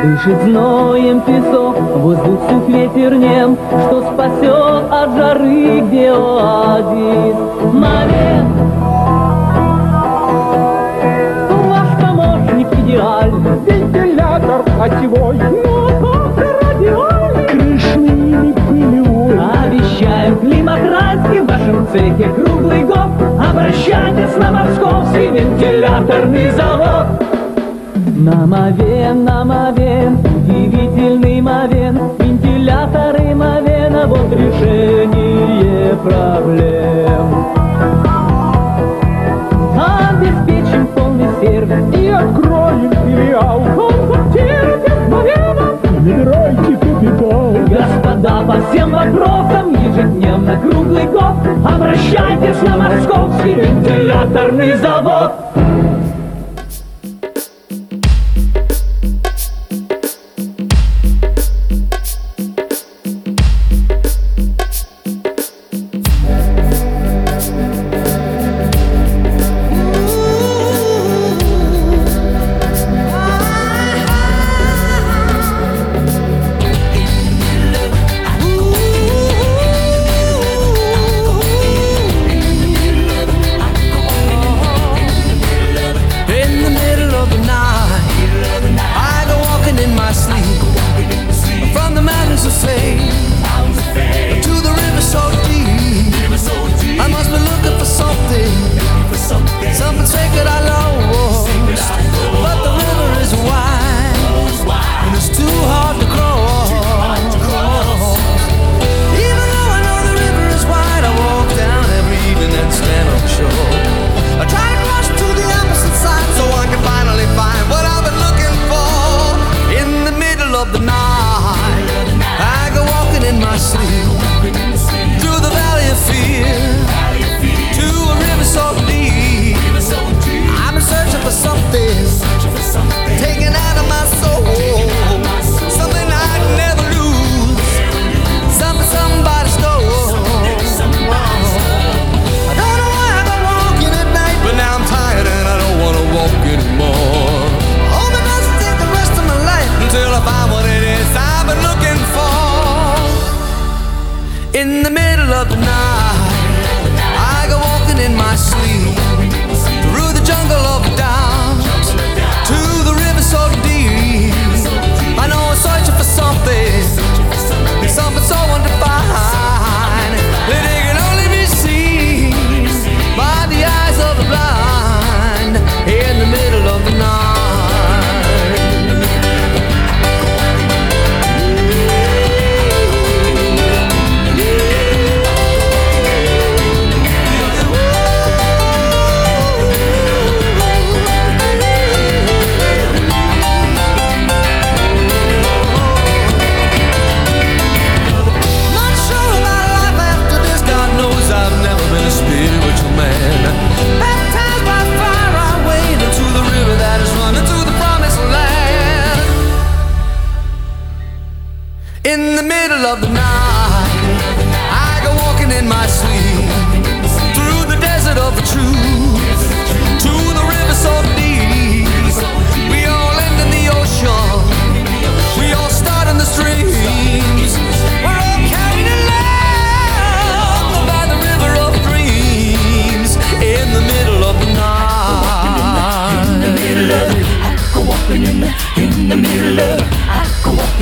[0.04, 7.36] Дышит зноем песок, воздух сух ветер нем, Что спасет от жары, где оазис.
[7.74, 8.56] Момент,
[11.50, 15.77] ваш помощник идеальный, Вентилятор осевой, но
[21.92, 23.10] цехе круглый год.
[23.40, 27.08] Обращайтесь на московский вентиляторный завод.
[28.16, 36.98] На Мовен, на Мовен, удивительный Мовен, вентиляторы Мовена, вот решение проблем.
[41.94, 43.87] и откроем филиал.
[46.08, 47.52] Набирайте капитал.
[47.68, 55.47] Господа, по всем вопросам ежедневно круглый год Обращайтесь на Московский вентиляторный завод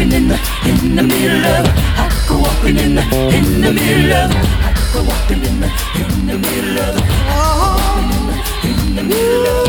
[0.06, 1.66] walking in the in the middle of
[1.98, 3.02] I go walking in the
[3.34, 6.96] in the middle of I go walking in the in the middle of
[8.64, 9.65] in the middle of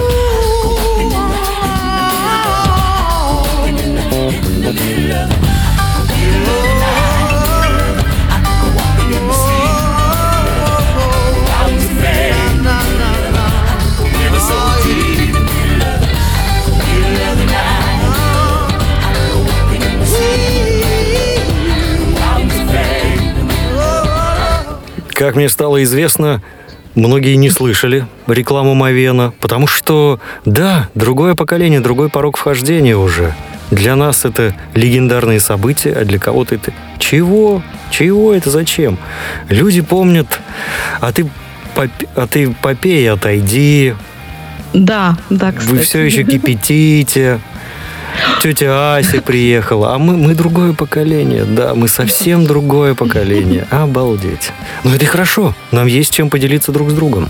[25.16, 26.42] Как мне стало известно,
[26.94, 33.34] многие не слышали рекламу Мавена, потому что, да, другое поколение, другой порог вхождения уже.
[33.70, 36.72] Для нас это легендарные события, а для кого-то это...
[36.98, 37.62] Чего?
[37.90, 38.50] Чего это?
[38.50, 38.98] Зачем?
[39.48, 40.38] Люди помнят,
[41.00, 41.24] а ты,
[41.74, 43.94] поп- а ты попей, отойди,
[44.72, 45.70] Да, да, кстати.
[45.72, 47.40] вы все еще кипятите.
[48.42, 53.66] Тетя Ася приехала, а мы, мы другое поколение, да, мы совсем другое поколение.
[53.70, 54.52] Обалдеть.
[54.84, 57.28] Но это и хорошо, нам есть чем поделиться друг с другом.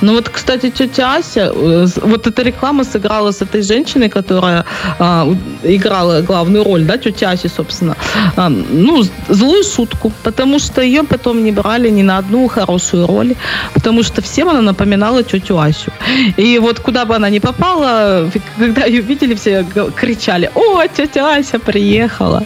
[0.00, 4.64] Ну вот, кстати, тетя Ася, э, вот эта реклама сыграла с этой женщиной, которая
[4.98, 5.26] а,
[5.64, 7.96] играла главную роль, да, тетя Аси, собственно,
[8.36, 13.34] а, ну, злую шутку, потому что ее потом не брали ни на одну хорошую роль,
[13.74, 15.92] потому что всем она напоминала тетю Асю.
[16.36, 21.58] И вот куда бы она ни попала, когда ее видели, все кричали, о, тетя Ася
[21.58, 22.44] приехала.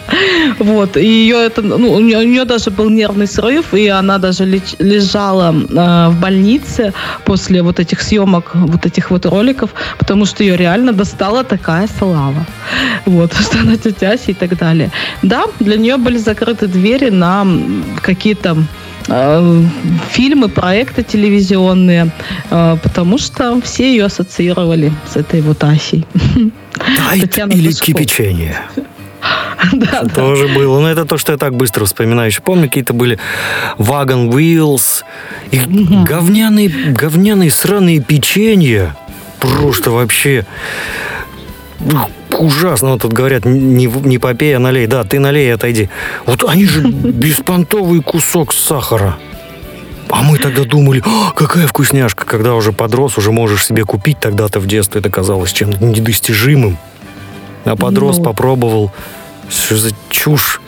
[0.59, 4.17] Вот, и ее это, ну, у нее, у нее даже был нервный срыв, и она
[4.17, 6.93] даже леч- лежала э, в больнице
[7.25, 11.87] после после вот этих съемок, вот этих вот роликов, потому что ее реально достала такая
[11.99, 12.45] слава.
[13.05, 14.89] Вот, что она тетя Ася и так далее.
[15.23, 17.45] Да, для нее были закрыты двери на
[18.01, 18.55] какие-то
[19.09, 19.63] э,
[20.11, 22.11] фильмы, проекты телевизионные,
[22.49, 26.05] э, потому что все ее ассоциировали с этой вот Асей.
[27.09, 28.55] Тайт Татьяна или кипячение.
[29.73, 30.09] Да, да.
[30.09, 30.79] Тоже было.
[30.79, 32.29] Но это то, что я так быстро вспоминаю.
[32.29, 33.19] Еще помню, какие-то были
[33.77, 35.03] Wagon Wheels.
[35.51, 38.95] И говняные, говняные сраные печенья.
[39.39, 40.45] Просто вообще
[41.79, 42.91] ну, ужасно.
[42.91, 44.87] Вот тут говорят, не, не попей, а налей.
[44.87, 45.89] Да, ты налей и отойди.
[46.25, 49.17] Вот они же беспонтовый кусок сахара.
[50.09, 54.19] А мы тогда думали, «А, какая вкусняшка, когда уже подрос, уже можешь себе купить.
[54.19, 56.77] Тогда-то в детстве это казалось чем-то недостижимым.
[57.65, 58.23] А подрос, Ну.
[58.23, 58.91] попробовал.
[59.49, 60.59] Что за чушь?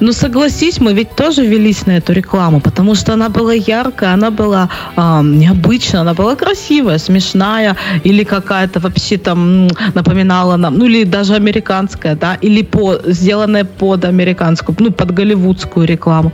[0.00, 4.30] Ну, согласись, мы ведь тоже велись на эту рекламу, потому что она была яркая, она
[4.30, 11.04] была а, необычная, она была красивая, смешная, или какая-то вообще там напоминала нам, ну, или
[11.04, 16.32] даже американская, да, или по, сделанная под американскую, ну, под голливудскую рекламу.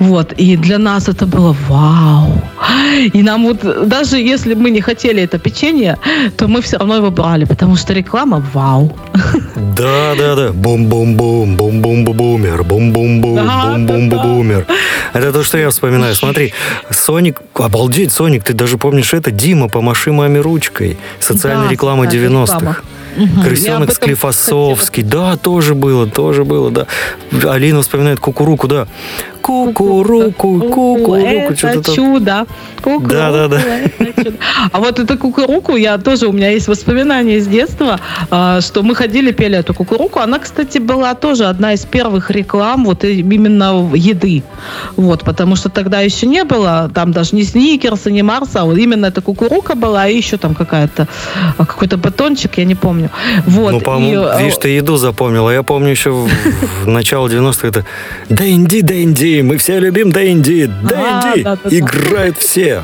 [0.00, 2.42] Вот, и для нас это было вау.
[3.14, 5.96] И нам вот, даже если мы не хотели это печенье,
[6.36, 8.92] то мы все равно его брали, потому что реклама вау.
[9.76, 10.52] Да, да, да.
[10.52, 14.66] Бум-бум-бум, бум-бум-бумер, бум-бум-бум, Да, бум-бум-бумер.
[15.12, 16.14] Это то, что я вспоминаю.
[16.14, 16.52] Смотри,
[16.90, 19.30] Соник, обалдеть, Соник, ты даже помнишь это?
[19.30, 20.96] Дима, помаши маме ручкой.
[21.20, 22.82] Социальная реклама социальная 90-х.
[23.18, 25.02] Об Крысенок Склифосовский.
[25.02, 26.86] Да, тоже было, тоже было, да.
[27.50, 28.86] Алина вспоминает кукуруку, да.
[29.42, 31.14] Кукуруку, кукуруку.
[31.14, 32.46] Это что-то чудо.
[32.82, 33.60] Кукуруку, Да, да, да.
[34.14, 34.32] чудо.
[34.72, 37.98] А вот эту кукуруку, я тоже, у меня есть воспоминания с детства,
[38.30, 40.18] а, что мы ходили, пели эту кукуруку.
[40.20, 44.42] Она, кстати, была тоже одна из первых реклам вот именно еды.
[44.96, 48.76] Вот, потому что тогда еще не было, там даже не сникерса, не Марса, а вот
[48.76, 51.08] именно эта кукурука была, и еще там какая-то,
[51.56, 53.07] а, какой-то батончик, я не помню.
[53.46, 53.72] Вот.
[53.72, 55.48] Ну, и, по-моему, э, видишь, ты еду запомнил.
[55.48, 56.28] А я помню еще в,
[56.84, 57.84] в начало 90-х это
[58.28, 61.42] Дэнди, Дэнди, мы все любим Дэнди, Дэнди.
[61.42, 61.70] да, да.
[61.70, 62.82] Играют все.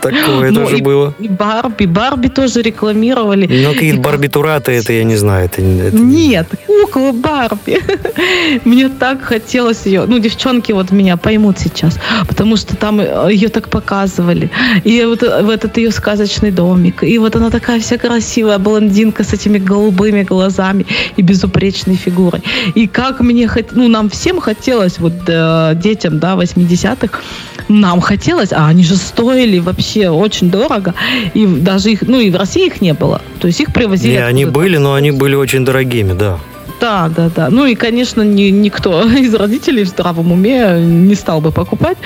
[0.00, 1.14] Такое ну, тоже и- было.
[1.18, 3.46] И Барби, Барби тоже рекламировали.
[3.46, 5.46] Но какие-то барбитураты, это я не знаю.
[5.46, 7.80] Это, это- Нет, кукла Барби.
[8.64, 10.04] Мне так хотелось ее.
[10.06, 14.50] Ну, девчонки вот меня поймут сейчас, потому что там э, ее так показывали.
[14.84, 17.02] И вот э, в этот ее сказочный домик.
[17.02, 22.42] И вот она такая вся красивая блондинка с этими голубыми глазами и безупречной фигурой.
[22.74, 23.72] И как мне хот...
[23.72, 27.20] ну, нам всем хотелось, вот э, детям, да, 80-х,
[27.68, 30.94] нам хотелось, а они же стоили вообще очень дорого.
[31.34, 33.20] И даже их, ну, и в России их не было.
[33.40, 34.12] То есть их привозили.
[34.12, 36.38] Не, они были, но они были очень дорогими, да.
[36.82, 37.48] Да, да, да.
[37.48, 41.96] Ну и, конечно, ни- никто из родителей в здравом уме не стал бы покупать.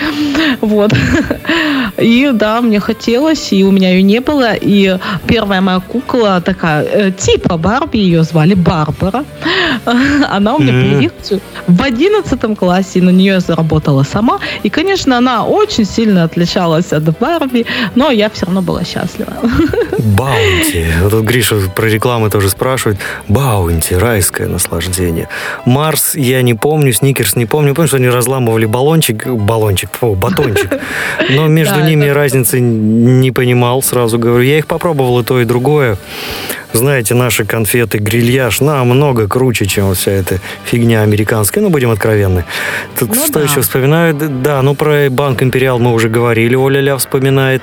[0.61, 0.93] Вот.
[1.99, 4.53] И да, мне хотелось, и у меня ее не было.
[4.53, 9.25] И первая моя кукла такая, э, типа Барби, ее звали Барбара.
[10.31, 14.41] Она у меня появилась в одиннадцатом классе, и на нее я заработала сама.
[14.63, 19.33] И, конечно, она очень сильно отличалась от Барби, но я все равно была счастлива.
[19.99, 20.87] Баунти.
[21.03, 22.99] Вот тут Гриша про рекламы тоже спрашивает.
[23.29, 24.66] Баунти, райское наслаждение.
[25.65, 27.75] Марс я не помню, Сникерс не помню.
[27.75, 30.81] Помню, что они разламывали баллончик, баллончик, фу, батончик.
[31.31, 34.43] Но между ними разницы не понимал, сразу говорю.
[34.43, 35.97] Я их попробовал и то, и другое.
[36.73, 41.63] Знаете, наши конфеты грильяж намного круче, чем вся эта фигня американская.
[41.63, 42.45] Ну, будем откровенны.
[42.99, 43.43] Тут Ну что да.
[43.43, 44.15] еще вспоминаю?
[44.15, 47.63] Да, ну про Банк Империал мы уже говорили, Оля Ля вспоминает.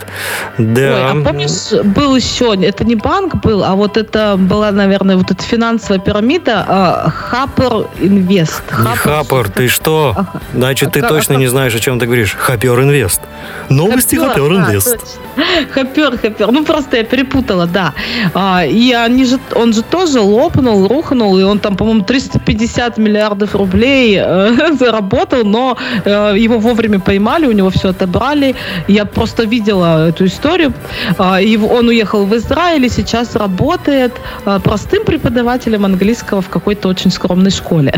[0.58, 0.82] Да.
[0.82, 5.32] Ой, а помнишь, был еще, это не банк был, а вот это была, наверное, вот
[5.32, 8.64] эта финансовая пирамида а, Хаппер Инвест.
[8.72, 10.14] Не Хаппер, ты что?
[10.16, 10.42] Ага.
[10.54, 12.36] Значит, ты А точно а не знаешь, о чем ты говоришь.
[12.36, 13.22] Хапер Инвест.
[13.70, 15.20] Новости Хапер Инвест.
[15.74, 16.52] Хапер, хапер.
[16.52, 17.94] Ну, просто я перепутала, да.
[18.34, 18.64] А,
[18.94, 24.18] и они же, он же тоже лопнул, рухнул, и он там, по-моему, 350 миллиардов рублей
[24.20, 28.56] э, заработал, но э, его вовремя поймали, у него все отобрали.
[28.88, 30.74] Я просто видела эту историю.
[31.18, 34.14] А, и он уехал в Израиль и сейчас работает
[34.46, 37.94] а, простым преподавателем английского в какой-то очень скромной школе.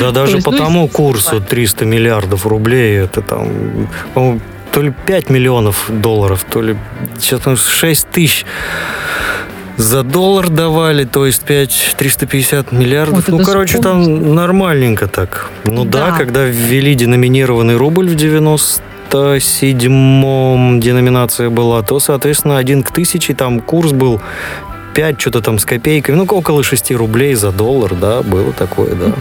[0.00, 3.48] Да даже есть, по ну, тому курсу 300 миллиардов рублей, это там,
[4.72, 6.76] то ли 5 миллионов долларов, то ли
[7.18, 8.46] сейчас там 6 тысяч
[9.80, 13.28] за доллар давали, то есть 5, 350 миллиардов.
[13.28, 14.20] Вот ну, короче, вспомнить.
[14.20, 15.50] там нормальненько так.
[15.64, 16.16] Ну да, Да.
[16.18, 23.92] когда ввели деноминированный рубль в 97-м деноминация была, то, соответственно, один к тысяче, там курс
[23.92, 24.20] был
[24.94, 29.12] 5 что-то там с копейками, ну, около 6 рублей за доллар, да, было такое, да.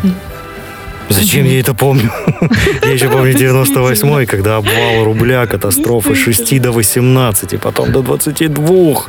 [1.10, 2.12] Зачем я это помню?
[2.84, 9.04] Я еще помню 98-й, когда обвал рубля, катастрофа с 6 до 18, потом до 22.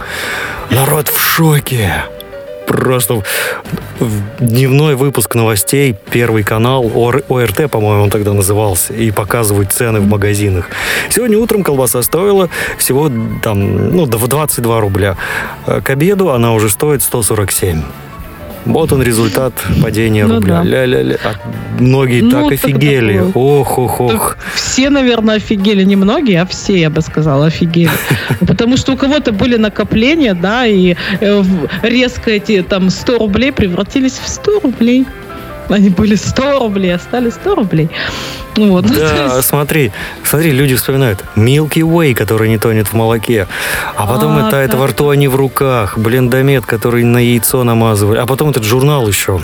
[0.71, 1.93] Народ в шоке.
[2.67, 3.23] Просто
[4.39, 10.07] дневной выпуск новостей, Первый канал, ОР- ОРТ, по-моему, он тогда назывался, и показывают цены в
[10.07, 10.71] магазинах.
[11.11, 12.49] Сегодня утром колбаса стоила
[12.79, 13.11] всего
[13.43, 15.17] там, ну, в 22 рубля.
[15.67, 17.83] А К обеду она уже стоит 147.
[18.67, 19.53] Вот он результат
[19.83, 20.59] падения Ну рубля.
[20.59, 20.65] да.
[20.65, 21.17] Ля-ля-ля.
[21.25, 21.35] А
[21.81, 23.23] многие Ну, так офигели.
[23.35, 24.37] Ох, ох, ох.
[24.55, 25.83] Все, наверное, офигели.
[25.85, 27.91] Не многие, а все, я бы сказала, офигели.
[28.47, 31.43] Потому что у кого-то были накопления, да, и э,
[31.83, 35.07] резко эти там 100 рублей превратились в 100 рублей.
[35.75, 37.89] Они были 100 рублей, а стали 100 рублей.
[38.57, 38.87] Ну Вот.
[38.87, 39.93] Да, есть- смотри,
[40.25, 43.47] смотри, люди вспоминают Milky Way, который не тонет в молоке,
[43.97, 44.79] а потом А, это, это да.
[44.79, 49.41] во рту, не в руках, Blend-a-med, который на яйцо намазывали, а потом этот журнал еще,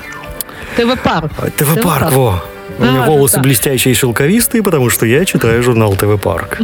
[0.77, 1.31] ТВ-парк.
[1.33, 2.13] ТВ Парк, ТВ-парк.
[2.13, 2.45] во.
[2.79, 3.43] У Да, меня волосы да.
[3.43, 6.59] блестящие и шелковистые, потому что я читаю журнал ТВ Парк.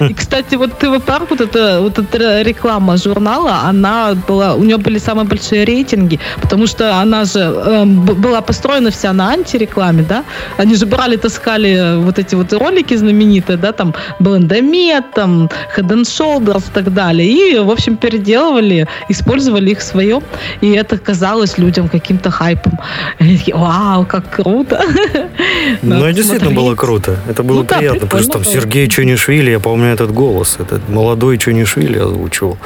[0.00, 4.98] И, кстати, вот ТВ-парк, вот эта, вот эта реклама журнала, она была, у нее были
[4.98, 7.48] самые большие рейтинги, потому что она же
[7.86, 10.24] б- была построена вся на антирекламе, да?
[10.58, 16.02] Они же брали, таскали вот эти вот ролики знаменитые, да, там Блендомет, там Head and
[16.04, 20.20] Shoulders и так далее, и, в общем, переделывали, использовали их свое,
[20.60, 22.78] и это казалось людям каким-то хайпом.
[23.20, 24.82] И они такие, вау, как круто!
[25.82, 27.18] Ну, Надо действительно было круто.
[27.28, 28.52] Это было Ну да, приятно, что там было.
[28.52, 32.58] Сергей Чунишвили, я помню этот голос, этот молодой Чунишвили озвучивал.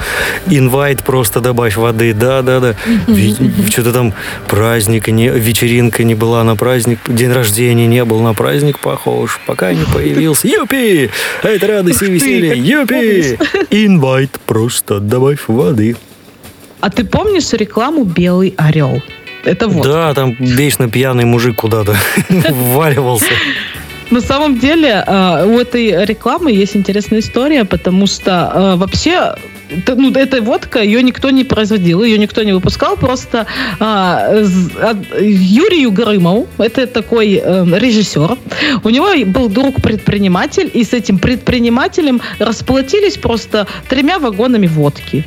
[0.47, 2.76] Инвайт просто добавь воды, да-да-да.
[3.68, 4.14] Что-то там
[4.49, 9.72] праздника, не, вечеринка не была на праздник, день рождения не был на праздник похож, пока
[9.72, 10.49] не появился.
[10.49, 11.11] Юпи!
[11.43, 12.57] Это радость и веселье.
[12.57, 13.39] Юпи!
[13.70, 15.97] Инвайт, просто добавь воды.
[16.81, 19.03] А ты помнишь рекламу «Белый орел»?
[19.45, 19.84] Это вот.
[19.84, 21.97] Да, там вечно пьяный мужик куда-то
[22.51, 23.32] вваливался.
[24.11, 29.34] На самом деле э, у этой рекламы есть интересная история, потому что э, вообще
[29.87, 33.47] ну, эта водка, ее никто не производил, ее никто не выпускал, просто
[33.79, 34.33] а,
[35.21, 38.39] Юрию Грымову, это такой э, режиссер,
[38.85, 45.25] у него был друг-предприниматель, и с этим предпринимателем расплатились просто тремя вагонами водки.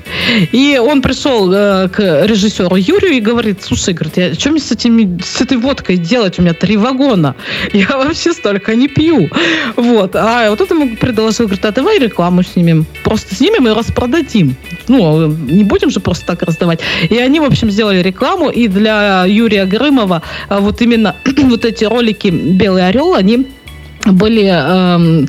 [0.52, 4.72] И он пришел э, к режиссеру Юрию и говорит, слушай, говорит, я, что мне с,
[4.72, 6.40] этими, с этой водкой делать?
[6.40, 7.36] У меня три вагона.
[7.74, 9.30] Я вообще столько не пью.
[9.76, 10.16] Вот.
[10.16, 12.86] А вот это ему предложил, говорит, а давай рекламу снимем.
[13.04, 13.72] Просто снимем и
[14.34, 14.56] распродадим.
[14.88, 16.80] Ну, не будем же просто так раздавать.
[17.10, 21.86] И они, в общем, сделали рекламу, и для Юрия Грымова а, вот именно вот эти
[21.86, 23.48] ролики «Белый орел», они
[24.06, 25.28] были эм,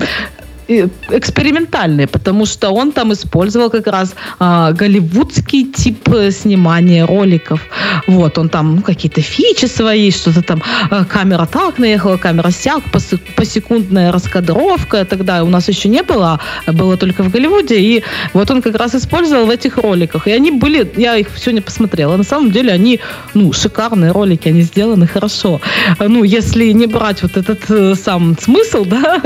[0.68, 7.60] и экспериментальные, потому что он там использовал как раз а, голливудский тип э, снимания роликов.
[8.06, 12.82] Вот, он там ну, какие-то фичи свои, что-то там а, камера так наехала, камера сяк,
[12.92, 15.04] посе- посекундная раскадровка.
[15.04, 17.78] Тогда у нас еще не было, а было только в Голливуде.
[17.78, 18.02] И
[18.32, 20.26] вот он как раз использовал в этих роликах.
[20.26, 23.00] И они были, я их сегодня посмотрела, на самом деле они,
[23.34, 25.60] ну, шикарные ролики, они сделаны хорошо.
[25.98, 29.20] Ну, если не брать вот этот э, сам смысл, да,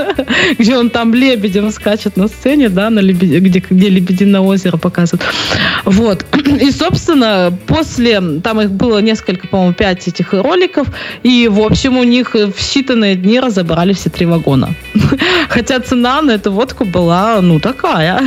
[0.59, 5.22] где он там лебедем скачет на сцене, да, на лебе- где, где Лебединое озеро показывают.
[5.84, 6.24] Вот.
[6.60, 10.88] И, собственно, после, там их было несколько, по-моему, пять этих роликов,
[11.22, 14.74] и, в общем, у них в считанные дни разобрали все три вагона.
[15.48, 18.22] Хотя цена на эту водку была, ну, такая.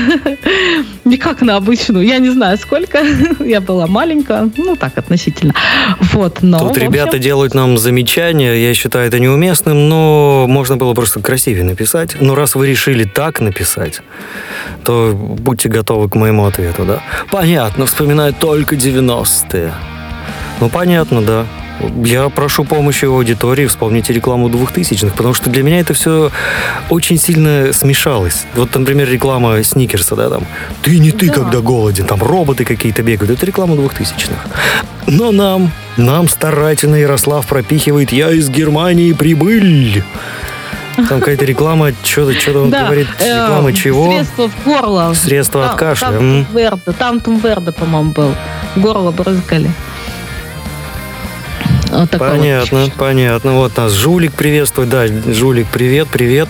[1.06, 2.06] Не как на обычную.
[2.06, 3.00] Я не знаю, сколько.
[3.40, 4.50] Я была маленькая.
[4.58, 5.54] Ну, так, относительно.
[6.14, 6.60] Вот, но...
[6.60, 11.64] Тут общем, ребята делают нам замечания, я считаю это неуместным, но можно было просто красивее
[11.64, 12.16] написать.
[12.20, 14.02] Но раз вы решили так написать,
[14.84, 17.02] то будьте готовы к моему ответу, да?
[17.30, 19.74] Понятно, вспоминаю только 90-е.
[20.60, 21.46] Ну, понятно, да.
[22.06, 26.30] Я прошу помощи у аудитории, вспомните рекламу 2000-х, потому что для меня это все
[26.90, 28.46] очень сильно смешалось.
[28.54, 30.46] Вот, например, реклама Сникерса, да, там,
[30.84, 31.34] ты не ты, Да.
[31.34, 34.36] когда голоден, там роботы какие-то бегают, это реклама 2000-х.
[35.08, 40.04] Но нам, нам старательно Ярослав пропихивает «Я из Германии прибыль».
[41.08, 44.12] Там какая-то реклама, что-то, что-то он Да, говорит, э, реклама чего?
[44.12, 45.14] Средство в горло.
[45.14, 46.08] Средство от Там- кашля.
[46.08, 46.46] Там.
[46.46, 48.36] Тумверда, там Тумверда, по-моему, был.
[48.76, 49.70] Горло брызгали.
[51.92, 52.38] Вот такой вот.
[52.38, 53.54] Понятно, понятно.
[53.54, 54.90] Вот нас Жулик приветствует.
[54.90, 56.48] Да, Жулик, привет, привет.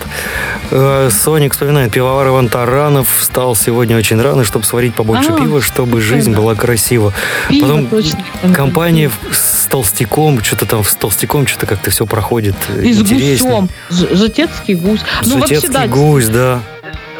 [0.69, 5.61] Э, Соник вспоминает, пивовар Иван Таранов встал сегодня очень рано, чтобы сварить побольше А, пива,
[5.61, 7.13] чтобы жизнь была красива.
[7.49, 8.19] Пиво Потом точно.
[8.53, 13.69] компания с толстяком, что-то там с толстяком, что-то как-то все проходит э, И с гусем.
[13.89, 14.99] Ж- Житецкий гусь.
[15.25, 16.59] Ну, вообще, Житецкий да, гусь, да.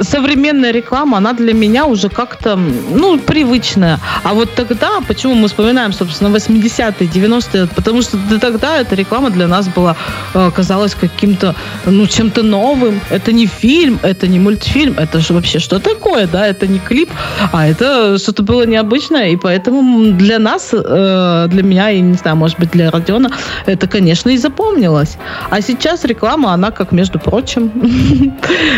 [0.02, 4.00] Современная реклама, она для меня уже как-то, ну, привычная.
[4.24, 9.48] А вот тогда, почему мы вспоминаем, собственно, 80-е, 90-е, потому что тогда эта реклама для
[9.48, 9.96] нас была,
[10.34, 13.00] э, казалась каким-то, ну, чем-то новым.
[13.10, 17.10] Это не фильм, это не мультфильм, это же вообще что такое, да, это не клип,
[17.52, 22.38] а это что-то было необычное, и поэтому для нас, э, для меня, и не знаю,
[22.38, 23.30] может быть, для Родиона,
[23.66, 25.18] это, конечно, и запомнилось.
[25.50, 27.72] А сейчас реклама, она как, между прочим,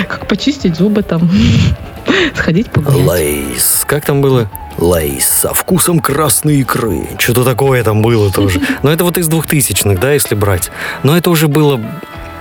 [0.08, 1.30] как почистить зубы там,
[2.36, 3.08] сходить погулять.
[3.08, 3.84] Lay's.
[3.86, 4.50] Как там было?
[4.78, 7.08] Lay's со вкусом красной икры.
[7.20, 8.60] Что-то такое там было тоже.
[8.84, 10.72] Но это вот из двухтысячных, да, если брать.
[11.04, 11.80] Но это уже было,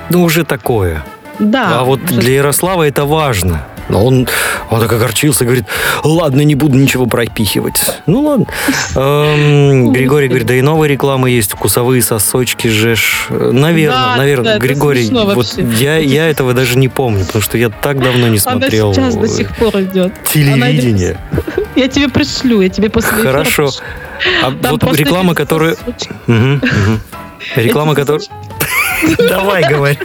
[0.08, 1.04] ну, уже такое.
[1.38, 1.80] Да.
[1.80, 3.66] А вот для Ярослава это важно.
[3.88, 4.28] Но он,
[4.70, 5.64] он так огорчился, говорит,
[6.04, 7.82] ладно, не буду ничего пропихивать.
[8.06, 8.46] Ну ладно.
[8.94, 13.26] Эм, Григорий говорит, да и новые рекламы есть, вкусовые сосочки жешь.
[13.30, 14.54] Наверное, Да, наверное.
[14.54, 18.38] да, Григорий, вот я, я этого даже не помню, потому что я так давно не
[18.38, 20.12] Она смотрел сейчас до сих пор идет.
[20.12, 21.18] Она телевидение.
[21.76, 23.70] Я тебе пришлю, я тебе после Хорошо.
[24.42, 25.76] А Там вот реклама, которая...
[27.56, 28.22] Реклама, которая...
[29.28, 29.98] Давай, говори.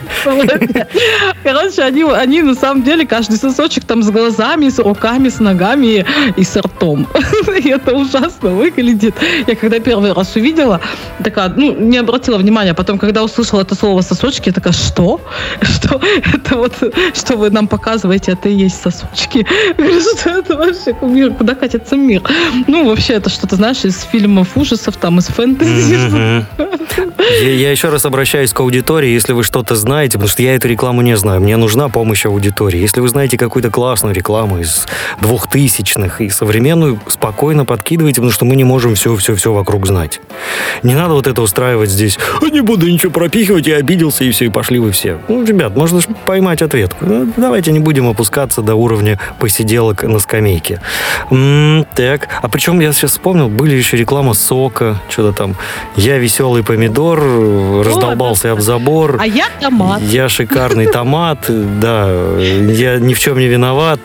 [1.43, 6.05] Короче, они, они на самом деле, каждый сосочек там с глазами, с руками, с ногами
[6.35, 7.07] и с ртом.
[7.63, 9.15] И это ужасно выглядит.
[9.47, 10.81] Я когда первый раз увидела,
[11.23, 12.73] такая, ну, не обратила внимания.
[12.73, 15.21] Потом, когда услышала это слово сосочки, я такая, что?
[15.61, 16.01] Что?
[16.33, 16.73] Это вот,
[17.13, 19.45] что вы нам показываете, это и есть сосочки.
[19.77, 21.33] Говорю, Что это вообще мир?
[21.33, 22.21] Куда катится мир?
[22.67, 26.45] Ну, вообще, это что-то, знаешь, из фильмов ужасов, там, из фэнтези.
[27.43, 31.01] Я еще раз обращаюсь к аудитории, если вы что-то знаете, потому что я эту рекламу
[31.01, 31.41] не знаю.
[31.41, 32.79] Мне нужна помощь аудитории.
[32.79, 34.87] Если вы знаете какую-то классную рекламу из
[35.19, 40.21] двухтысячных и современную, спокойно подкидывайте, потому что мы не можем все-все-все вокруг знать.
[40.83, 42.17] Не надо вот это устраивать здесь.
[42.41, 45.19] «А Не буду ничего пропихивать, я обиделся, и все, и пошли вы все.
[45.27, 47.05] Ну, ребят, можно ж поймать ответку.
[47.05, 50.79] Ну, давайте не будем опускаться до уровня посиделок на скамейке.
[51.29, 55.55] М, так, а причем я сейчас вспомнил, были еще реклама сока, что-то там.
[55.97, 57.19] Я веселый помидор,
[57.83, 59.17] раздолбался об забор.
[59.19, 60.01] А я томат.
[60.01, 61.39] Я шикарный томат,
[61.81, 62.09] да,
[62.39, 63.99] я ни в чем не виноват.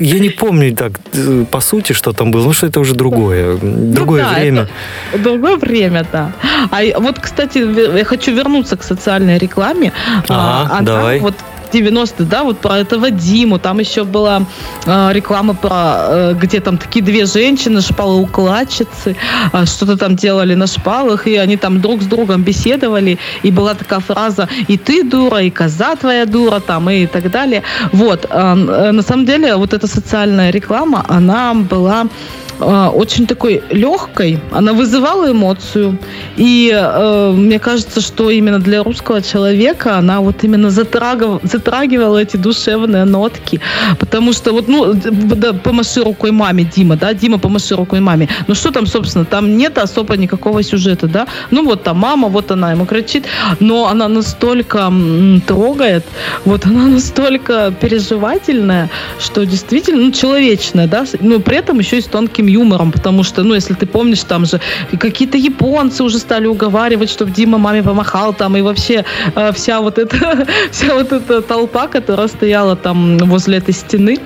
[0.00, 0.92] Я не помню так,
[1.50, 4.66] по сути, что там было, ну что это уже другое, другое Ну да, время.
[5.12, 6.32] это Другое время, да.
[6.70, 7.58] А вот, кстати,
[7.98, 9.92] я хочу вернуться к социальной рекламе.
[10.28, 11.20] Ага, А, она давай.
[11.20, 11.34] Вот
[11.74, 13.58] 90-е, да, вот про этого Диму.
[13.58, 14.42] Там еще была
[14.86, 19.16] э, реклама про, э, где там такие две женщины, шпалоукладчицы,
[19.52, 23.74] э, что-то там делали на шпалах, и они там друг с другом беседовали, и была
[23.74, 27.62] такая фраза «и ты дура, и коза твоя дура», там, и так далее.
[27.92, 28.54] Вот, э,
[28.92, 32.06] на самом деле, вот эта социальная реклама, она была
[32.60, 35.98] очень такой легкой, она вызывала эмоцию,
[36.36, 42.36] и э, мне кажется, что именно для русского человека она вот именно затрагивала, затрагивала эти
[42.36, 43.60] душевные нотки,
[43.98, 48.54] потому что вот, ну, да, помаши рукой маме, Дима, да, Дима, помаши рукой маме, ну
[48.54, 52.72] что там, собственно, там нет особо никакого сюжета, да, ну вот там мама, вот она
[52.72, 53.24] ему кричит,
[53.60, 54.92] но она настолько
[55.46, 56.04] трогает,
[56.44, 62.06] вот она настолько переживательная, что действительно, ну, человечная, да, но при этом еще и с
[62.06, 64.60] тонким юмором, потому что, ну, если ты помнишь, там же
[64.98, 69.98] какие-то японцы уже стали уговаривать, чтобы Дима маме помахал там, и вообще э, вся вот
[69.98, 74.18] эта, вся вот эта толпа, которая стояла там возле этой стены,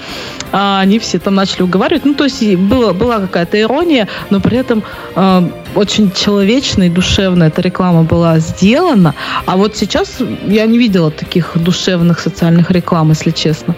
[0.52, 4.58] а, они все там начали уговаривать, ну, то есть было, была какая-то ирония, но при
[4.58, 4.82] этом
[5.16, 9.14] э, очень человечная и душевная эта реклама была сделана,
[9.46, 13.74] а вот сейчас я не видела таких душевных социальных реклам, если честно.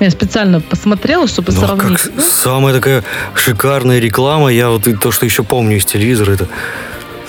[0.00, 2.00] Я специально посмотрела, чтобы Ну, а сравнить.
[2.00, 6.48] как самая такая шикарная реклама, я вот то, что еще помню из телевизора, это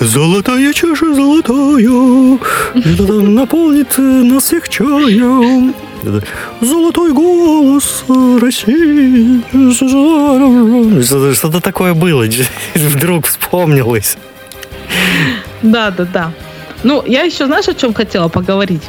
[0.00, 2.38] Золотая чаша золотая,
[2.74, 5.74] наполнит э, нас всех чаем.
[6.60, 8.04] Золотой голос
[8.40, 9.42] России.
[11.34, 12.26] Что-то такое было,
[12.74, 14.16] вдруг вспомнилось.
[15.62, 16.32] Да, да, да.
[16.84, 18.82] Ну, я еще, знаешь, о чем хотела поговорить?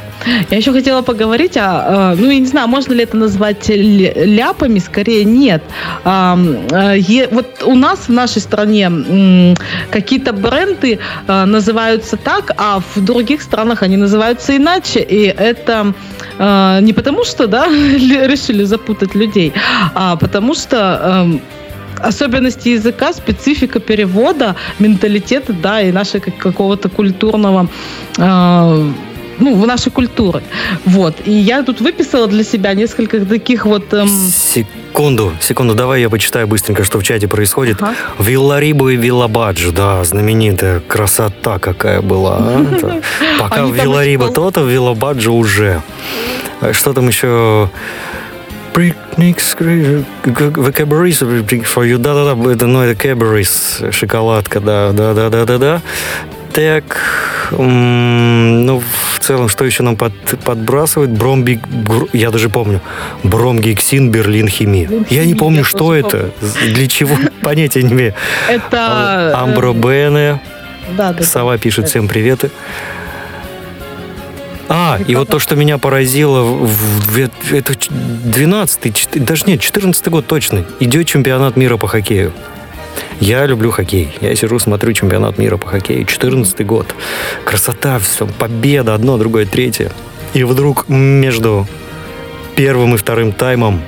[0.50, 4.26] Я еще хотела поговорить о, э, ну, я не знаю, можно ли это назвать ля-
[4.26, 5.64] ляпами, скорее нет.
[6.06, 9.56] Э, вот у нас в нашей стране
[9.92, 15.94] какие-то бренды э, называются так, а в других странах они называются иначе, и это
[16.40, 19.54] не потому что, да, решили запутать людей,
[19.94, 21.42] а потому что эм,
[22.04, 27.68] особенности языка, специфика перевода, менталитета, да, и нашей как- какого-то культурного
[28.18, 28.92] э,
[29.40, 30.44] ну, в нашей культуры.
[30.86, 31.16] Вот.
[31.26, 33.92] И я тут выписала для себя несколько таких вот...
[33.94, 37.82] эм, Секунду, секунду, давай я почитаю быстренько, что в чате происходит.
[37.82, 37.96] Ага.
[38.20, 42.38] Вилларибу и Виллабаджо, да, знаменитая красота какая была.
[42.40, 43.02] а.
[43.40, 45.82] Пока Они в там Вилларибо еще- то-то, в Виллабаджо уже.
[46.62, 47.72] А Что там еще?
[48.74, 49.56] Picnics,
[50.26, 51.22] vocabularies
[51.64, 51.98] for you.
[51.98, 55.82] Да-да-да, это, ну, это Cadbury's, шоколадка, да, да-да-да-да-да.
[56.54, 56.84] Так,
[57.52, 58.82] ну,
[59.14, 60.14] в целом, что еще нам под-
[60.44, 61.10] подбрасывает?
[61.12, 61.62] Бромбик,
[62.14, 62.80] я даже помню,
[63.24, 64.88] Бромгексин, Берлин, химия.
[65.10, 66.30] Я не помню, я что это,
[66.66, 68.14] для чего, понятия не имею.
[68.48, 69.32] Это...
[69.34, 70.42] э, Амбробене,
[70.96, 71.24] Да, да, да.
[71.24, 72.52] Сова пишет всем приветы.
[74.70, 76.68] А, и вот то, что меня поразило,
[77.52, 80.66] это 12-й, даже нет, 14 год точно.
[80.80, 82.34] Идет чемпионат мира по хоккею.
[83.20, 84.10] Я люблю хоккей.
[84.22, 86.06] Я сижу, смотрю чемпионат мира по хоккею.
[86.06, 86.94] 14 год.
[87.46, 89.92] Красота, все, победа, одно, другое, третье.
[90.34, 91.68] И вдруг между
[92.56, 93.82] первым и вторым таймом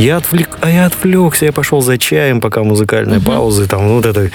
[0.00, 4.06] я, отвлек, а я отвлекся, я пошел за чаем, пока музыкальная пауза, там ну, вот
[4.06, 4.30] это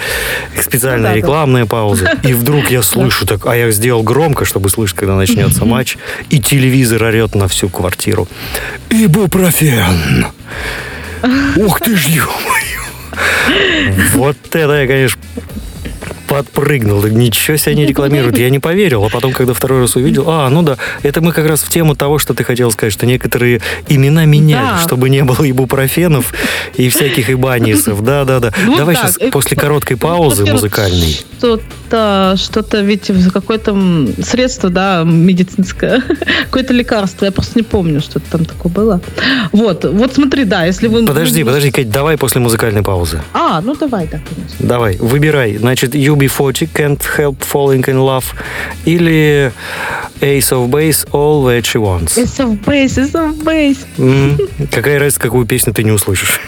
[0.60, 1.16] специальная Ну да, да.
[1.16, 2.12] рекламная пауза.
[2.22, 5.96] И вдруг я слышу так, а я сделал громко, чтобы слышать, когда начнется матч,
[6.30, 8.28] и телевизор орет на всю квартиру.
[8.90, 10.26] Ибупрофен!
[11.56, 13.92] Ух ты ж, ё-моё!
[14.14, 15.20] Вот это я, конечно,
[16.26, 17.04] подпрыгнул.
[17.06, 18.38] Ничего себе они рекламируют.
[18.38, 19.04] Я не поверил.
[19.04, 21.94] А потом, когда второй раз увидел, а, ну да, это мы как раз в тему
[21.94, 24.82] того, что ты хотел сказать, что некоторые имена меняли, Да.
[24.84, 26.34] чтобы не было ибупрофенов
[26.74, 28.02] и всяких ибанисов.
[28.02, 28.52] Да-да-да.
[28.64, 31.20] Ну Давай так, сейчас э, после короткой паузы музыкальной.
[31.38, 33.76] Что-то, что-то ведь какое-то
[34.22, 36.02] средство, да, медицинское,
[36.44, 39.00] какое-то лекарство, я просто не помню, что там такое было.
[39.52, 41.04] Вот, вот смотри, да, если вы...
[41.06, 43.22] Подожди, подожди, Кать, давай после музыкальной паузы.
[43.32, 44.56] А, ну давай, да, конечно.
[44.66, 45.56] Давай, выбирай.
[45.56, 45.94] Значит,
[46.26, 48.24] UB40, Can't Help Falling in Love,
[48.86, 49.52] или
[50.22, 52.16] Ace of Base, All That She Wants.
[52.18, 53.84] Ace of Base, Ace of Base.
[53.98, 54.38] М,
[54.70, 56.40] Какая разница, какую песню ты не услышишь?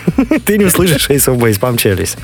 [0.45, 2.17] Ты не услышишь Ace of Base, помчались.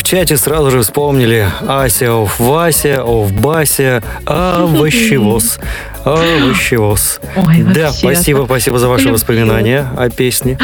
[0.00, 5.58] В чате сразу же вспомнили Ася оф Вася, оф Бася, овощевоз.
[6.04, 7.20] Овощевоз.
[7.36, 9.14] Ой, Да, спасибо, спасибо за ваши Люблю.
[9.14, 10.58] воспоминания о песне.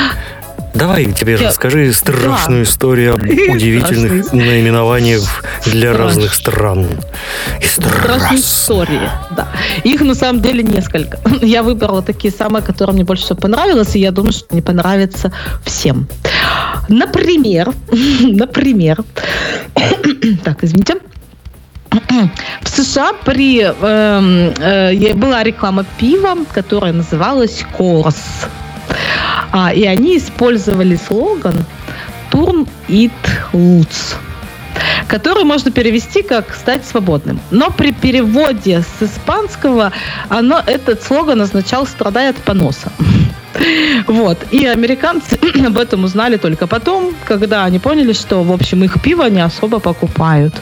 [0.75, 4.47] Давай тебе Я- расскажи страшную историю об удивительных Страшную.
[4.47, 6.87] наименованиях для разных стран.
[7.63, 9.49] И Страшные истории, да.
[9.85, 11.19] Их на самом деле несколько.
[11.43, 15.33] Я выбрала такие самые, которые мне больше всего понравились, и я думаю, что они понравятся
[15.65, 16.09] всем.
[16.89, 17.73] Например,
[18.23, 19.05] например,
[20.45, 20.97] так, извините,
[22.63, 28.47] в США при эм, э, была реклама пива, которая называлась Корс.
[29.53, 31.65] А, и они использовали слоган
[32.31, 33.11] Turn it
[33.53, 34.17] loose
[35.09, 37.41] который можно перевести как «стать свободным».
[37.51, 39.93] Но при переводе с испанского
[40.29, 42.91] оно, этот слоган означал «страдай от поноса».
[44.07, 44.39] Вот.
[44.51, 49.25] И американцы об этом узнали только потом, когда они поняли, что, в общем, их пиво
[49.31, 50.55] не особо покупают.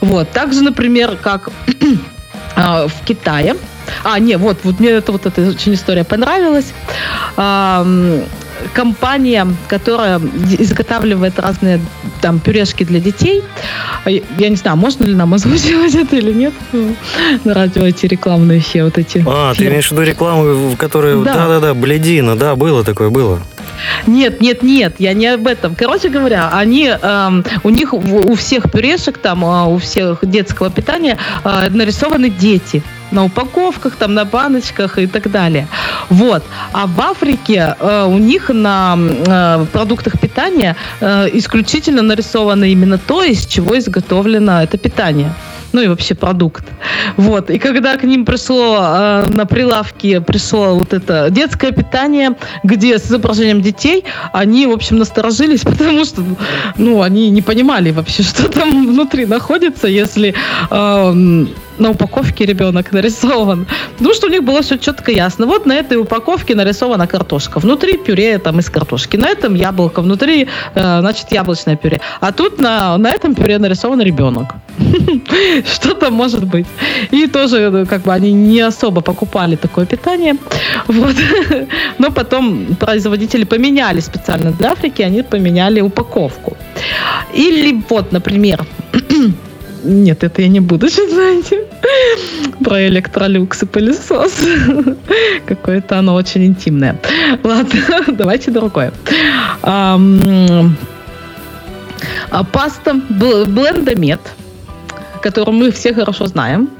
[0.00, 0.28] Вот.
[0.30, 1.50] Также, например, как
[2.56, 3.56] а, в Китае.
[4.04, 6.72] А, не, вот, вот мне это вот эта очень история понравилась.
[8.72, 10.20] Компания, которая
[10.58, 11.80] изготавливает разные
[12.20, 13.42] там пюрешки для детей.
[14.04, 16.52] А Я не знаю, можно ли нам озвучивать это или нет
[17.44, 19.24] на радио эти рекламные все вот эти.
[19.26, 19.70] А, ты фирмы.
[19.72, 21.22] имеешь в виду рекламу, в которой...
[21.24, 21.34] Да.
[21.34, 23.40] Да-да-да, бледина, да, было такое, было.
[24.06, 25.74] Нет, нет, нет, я не об этом.
[25.74, 31.18] Короче говоря, они, эм, у них у всех пюрешек, там, а, у всех детского питания
[31.44, 35.66] э, нарисованы дети на упаковках, там, на баночках и так далее.
[36.10, 36.44] Вот.
[36.72, 43.22] А в Африке э, у них на э, продуктах питания э, исключительно нарисовано именно то,
[43.22, 45.32] из чего изготовлено это питание.
[45.72, 46.64] Ну и вообще продукт.
[47.16, 47.50] Вот.
[47.50, 53.06] И когда к ним пришло э, на прилавке пришло вот это детское питание, где с
[53.06, 56.22] изображением детей, они, в общем, насторожились, потому что,
[56.76, 60.34] ну, они не понимали вообще, что там внутри находится, если
[60.70, 61.48] эм,
[61.80, 63.66] на упаковке ребенок нарисован.
[63.92, 65.46] Потому что у них было все четко ясно.
[65.46, 67.60] Вот на этой упаковке нарисована картошка.
[67.60, 69.16] Внутри пюре там из картошки.
[69.16, 70.02] На этом яблоко.
[70.02, 72.00] Внутри, э, значит, яблочное пюре.
[72.20, 74.54] А тут на, на этом пюре нарисован ребенок.
[75.74, 76.66] Что там может быть?
[77.10, 80.36] И тоже, э, как бы, они не особо покупали такое питание.
[80.86, 81.14] Вот.
[81.98, 86.56] Но потом производители поменяли специально для Африки, они поменяли упаковку.
[87.34, 88.64] Или вот, например,
[89.84, 91.64] нет, это я не буду знаете,
[92.64, 94.34] про электролюкс и пылесос.
[95.46, 97.00] Какое-то оно очень интимное.
[97.44, 98.92] Ладно, давайте другое.
[99.62, 99.98] А,
[102.52, 104.20] Паста Бл- Блендомет,
[105.22, 106.70] которую мы все хорошо знаем.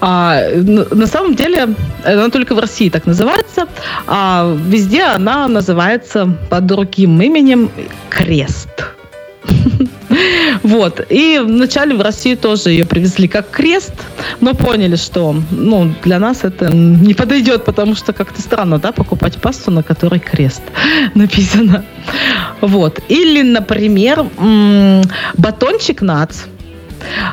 [0.00, 1.68] А, на самом деле,
[2.04, 3.66] она только в России так называется,
[4.06, 7.70] а везде она называется под другим именем
[8.10, 8.68] Крест.
[10.64, 11.06] Вот.
[11.10, 13.92] И вначале в Россию тоже ее привезли как крест,
[14.40, 19.36] но поняли, что ну, для нас это не подойдет, потому что как-то странно, да, покупать
[19.40, 20.62] пасту, на которой крест
[21.14, 21.84] написано.
[22.62, 22.98] Вот.
[23.08, 24.24] Или, например,
[25.36, 26.44] батончик нац,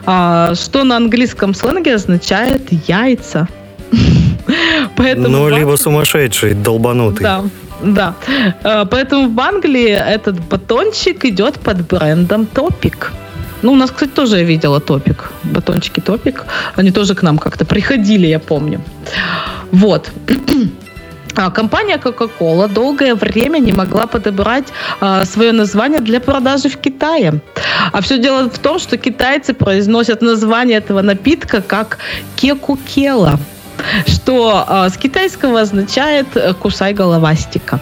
[0.05, 3.47] а, что на английском сленге означает яйца.
[4.97, 7.23] Поэтому Ну, либо сумасшедший, долбанутый.
[7.23, 7.43] да,
[7.83, 8.15] да.
[8.63, 13.11] Э, Поэтому в Англии этот батончик идет под брендом Топик.
[13.61, 15.31] Ну, у нас, кстати, тоже я видела Топик.
[15.43, 16.45] Батончики Топик.
[16.75, 18.81] Они тоже к нам как-то приходили, я помню.
[19.71, 20.11] Вот.
[21.33, 24.65] А, Компания Coca-Cola долгое время не могла подобрать
[24.99, 27.41] а, свое название для продажи в Китае.
[27.93, 31.99] А все дело в том, что китайцы произносят название этого напитка как
[32.35, 33.39] кекукела,
[34.07, 37.79] что а, с китайского означает э, «кусай головастика».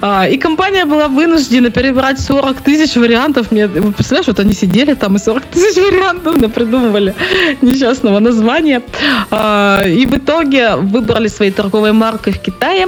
[0.00, 3.50] А, И компания была вынуждена перебрать 40 тысяч вариантов.
[3.50, 7.14] Мне, вы представляешь, вот они сидели там и 40 тысяч вариантов придумывали
[7.62, 8.82] несчастного названия.
[9.30, 12.86] А, И в итоге выбрали своей торговой маркой в Китае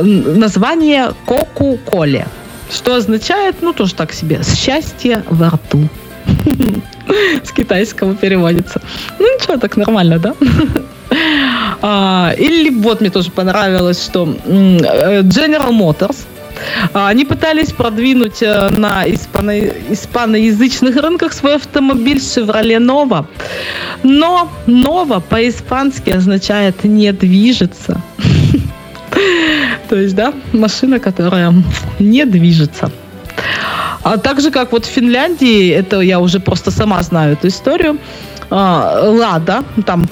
[0.00, 2.26] название Коку-Коле.
[2.70, 5.88] Что означает, ну, тоже так себе, счастье во рту.
[7.44, 8.80] С китайского переводится.
[9.18, 10.34] Ну, ничего, так нормально, да?
[11.80, 16.16] А, Или вот мне тоже понравилось, что э, General Motors
[16.92, 23.26] а, они пытались продвинуть э, на испано- испаноязычных рынках свой автомобиль Chevrolet Nova.
[24.02, 28.00] Но Nova по-испански означает «не движется».
[29.88, 31.54] То есть, да, машина, которая
[31.98, 32.90] не движется.
[34.02, 37.98] А так же, как вот в Финляндии, это я уже просто сама знаю эту историю,
[38.50, 40.08] Лада, там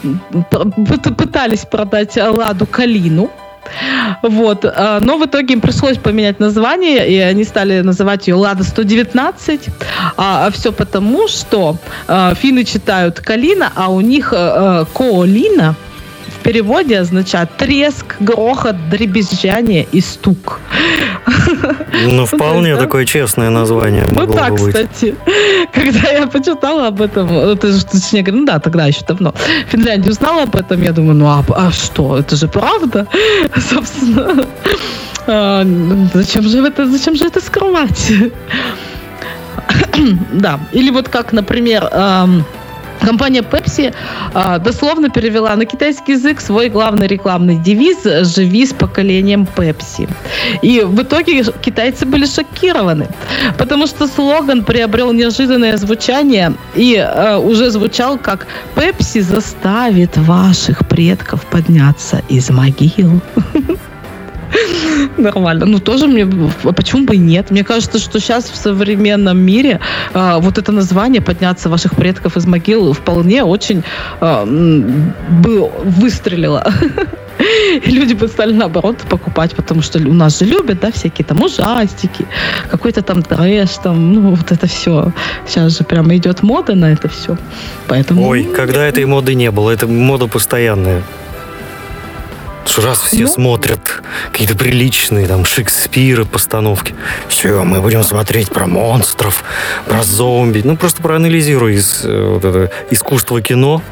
[1.16, 3.30] пытались продать Ладу Калину,
[4.22, 4.64] вот.
[4.64, 9.68] а, Но в итоге им пришлось поменять название, и они стали называть ее Лада 119.
[10.16, 11.76] А, все потому, что
[12.08, 15.74] а, финны читают Калина, а у них а, а, Коолина
[16.26, 20.60] в переводе означает треск, грохот, дребезжание и стук.
[22.06, 22.82] Ну, вполне да?
[22.82, 24.74] такое честное название Вот могло так, бы быть.
[24.74, 25.14] кстати.
[25.72, 30.10] Когда я почитала об этом, это же, точнее ну да, тогда еще давно, в Финляндии
[30.10, 33.06] узнала об этом, я думаю, ну а, а что, это же правда,
[33.56, 34.46] собственно.
[35.26, 35.64] А,
[36.14, 38.12] зачем же это, зачем же это скрывать?
[40.32, 42.44] да, или вот как, например, ам,
[43.00, 43.94] Компания Pepsi
[44.34, 50.08] а, дословно перевела на китайский язык свой главный рекламный девиз «Живи с поколением Pepsi».
[50.62, 53.08] И в итоге китайцы были шокированы,
[53.58, 61.44] потому что слоган приобрел неожиданное звучание и э, уже звучал как «Pepsi заставит ваших предков
[61.46, 63.20] подняться из могил».
[65.16, 65.66] Нормально.
[65.66, 66.26] Ну, тоже мне...
[66.64, 67.50] а Почему бы и нет?
[67.50, 69.80] Мне кажется, что сейчас в современном мире
[70.14, 73.82] а, вот это название «Подняться ваших предков из могил» вполне очень
[74.20, 76.72] м, бы выстрелило.
[77.84, 81.42] И люди бы стали наоборот покупать, потому что у нас же любят, да, всякие там
[81.42, 82.26] ужастики,
[82.70, 85.12] какой-то там трэш, там, ну, вот это все.
[85.46, 87.36] Сейчас же прямо идет мода на это все.
[87.88, 88.26] Поэтому...
[88.26, 91.02] Ой, когда этой моды не было, это мода постоянная.
[92.66, 93.28] Что раз все Ну.
[93.28, 94.02] смотрят
[94.32, 96.94] какие-то приличные там Шекспиры постановки.
[97.28, 99.44] Все, мы будем смотреть про монстров,
[99.86, 100.62] про зомби.
[100.64, 103.82] Ну, просто проанализируй из, э, вот это искусство кино,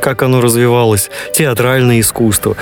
[0.00, 2.56] как оно развивалось, театральное искусство.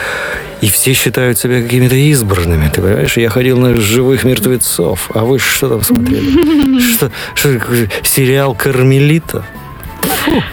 [0.60, 2.70] И все считают себя какими-то избранными.
[2.72, 6.80] Ты понимаешь, я ходил на живых мертвецов, а вы что там смотрели?
[6.94, 7.60] Что, что
[8.04, 9.44] сериал Кармелита?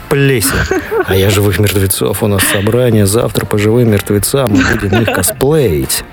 [0.09, 0.81] Плесень.
[1.05, 2.23] А я живых мертвецов.
[2.23, 4.51] У нас собрание завтра по живым мертвецам.
[4.51, 6.03] Мы будем их косплеить.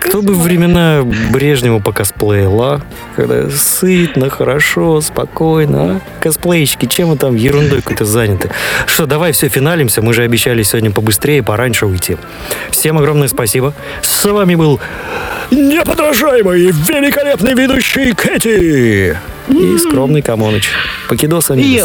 [0.00, 2.80] Кто бы времена Брежнева покосплеил, а?
[3.16, 6.00] Когда сытно, хорошо, спокойно, а?
[6.20, 8.50] Косплейщики, чем вы там ерундой какой-то заняты?
[8.86, 10.02] Что, давай все, финалимся.
[10.02, 12.16] Мы же обещали сегодня побыстрее, пораньше уйти.
[12.70, 13.74] Всем огромное спасибо.
[14.00, 14.80] С вами был
[15.50, 19.16] неподражаемый, великолепный ведущий Кэти
[19.48, 20.68] и скромный Камоныч.
[21.08, 21.82] Покидос И,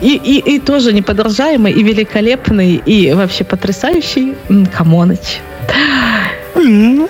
[0.00, 4.34] и, и, и тоже неподражаемый, и великолепный, и вообще потрясающий
[4.76, 5.40] Камоныч.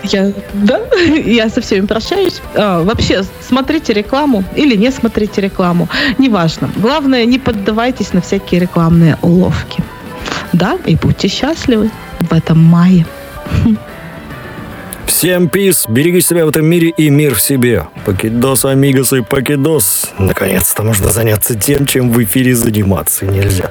[0.03, 0.81] Я, да,
[1.25, 2.41] я со всеми прощаюсь.
[2.55, 6.69] А, вообще, смотрите рекламу или не смотрите рекламу, неважно.
[6.77, 9.83] Главное, не поддавайтесь на всякие рекламные уловки.
[10.53, 13.05] Да, и будьте счастливы в этом мае.
[15.05, 17.87] Всем пис, береги себя в этом мире и мир в себе.
[18.05, 20.11] Покидос, амигос и покидос.
[20.17, 23.69] Наконец-то можно заняться тем, чем в эфире заниматься нельзя.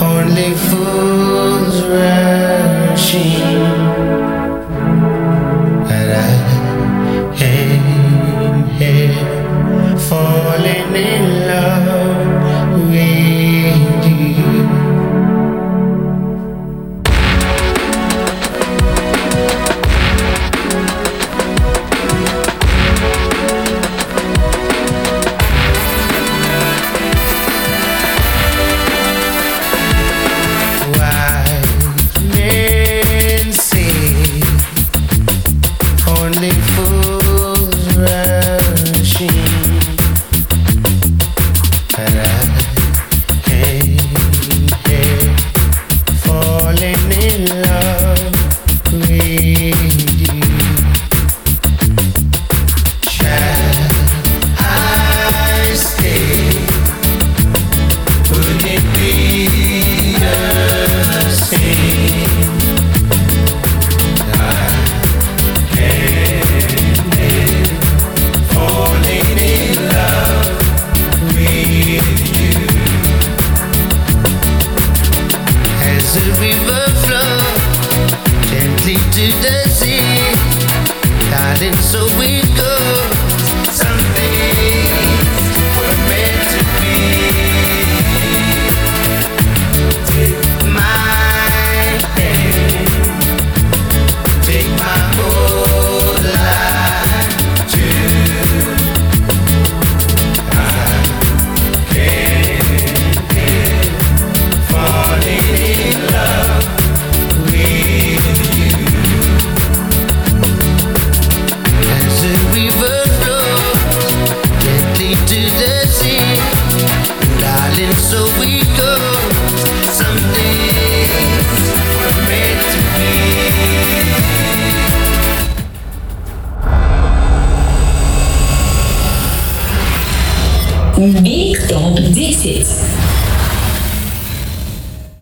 [0.00, 2.27] Only fools rushing,
[3.10, 3.67] machine.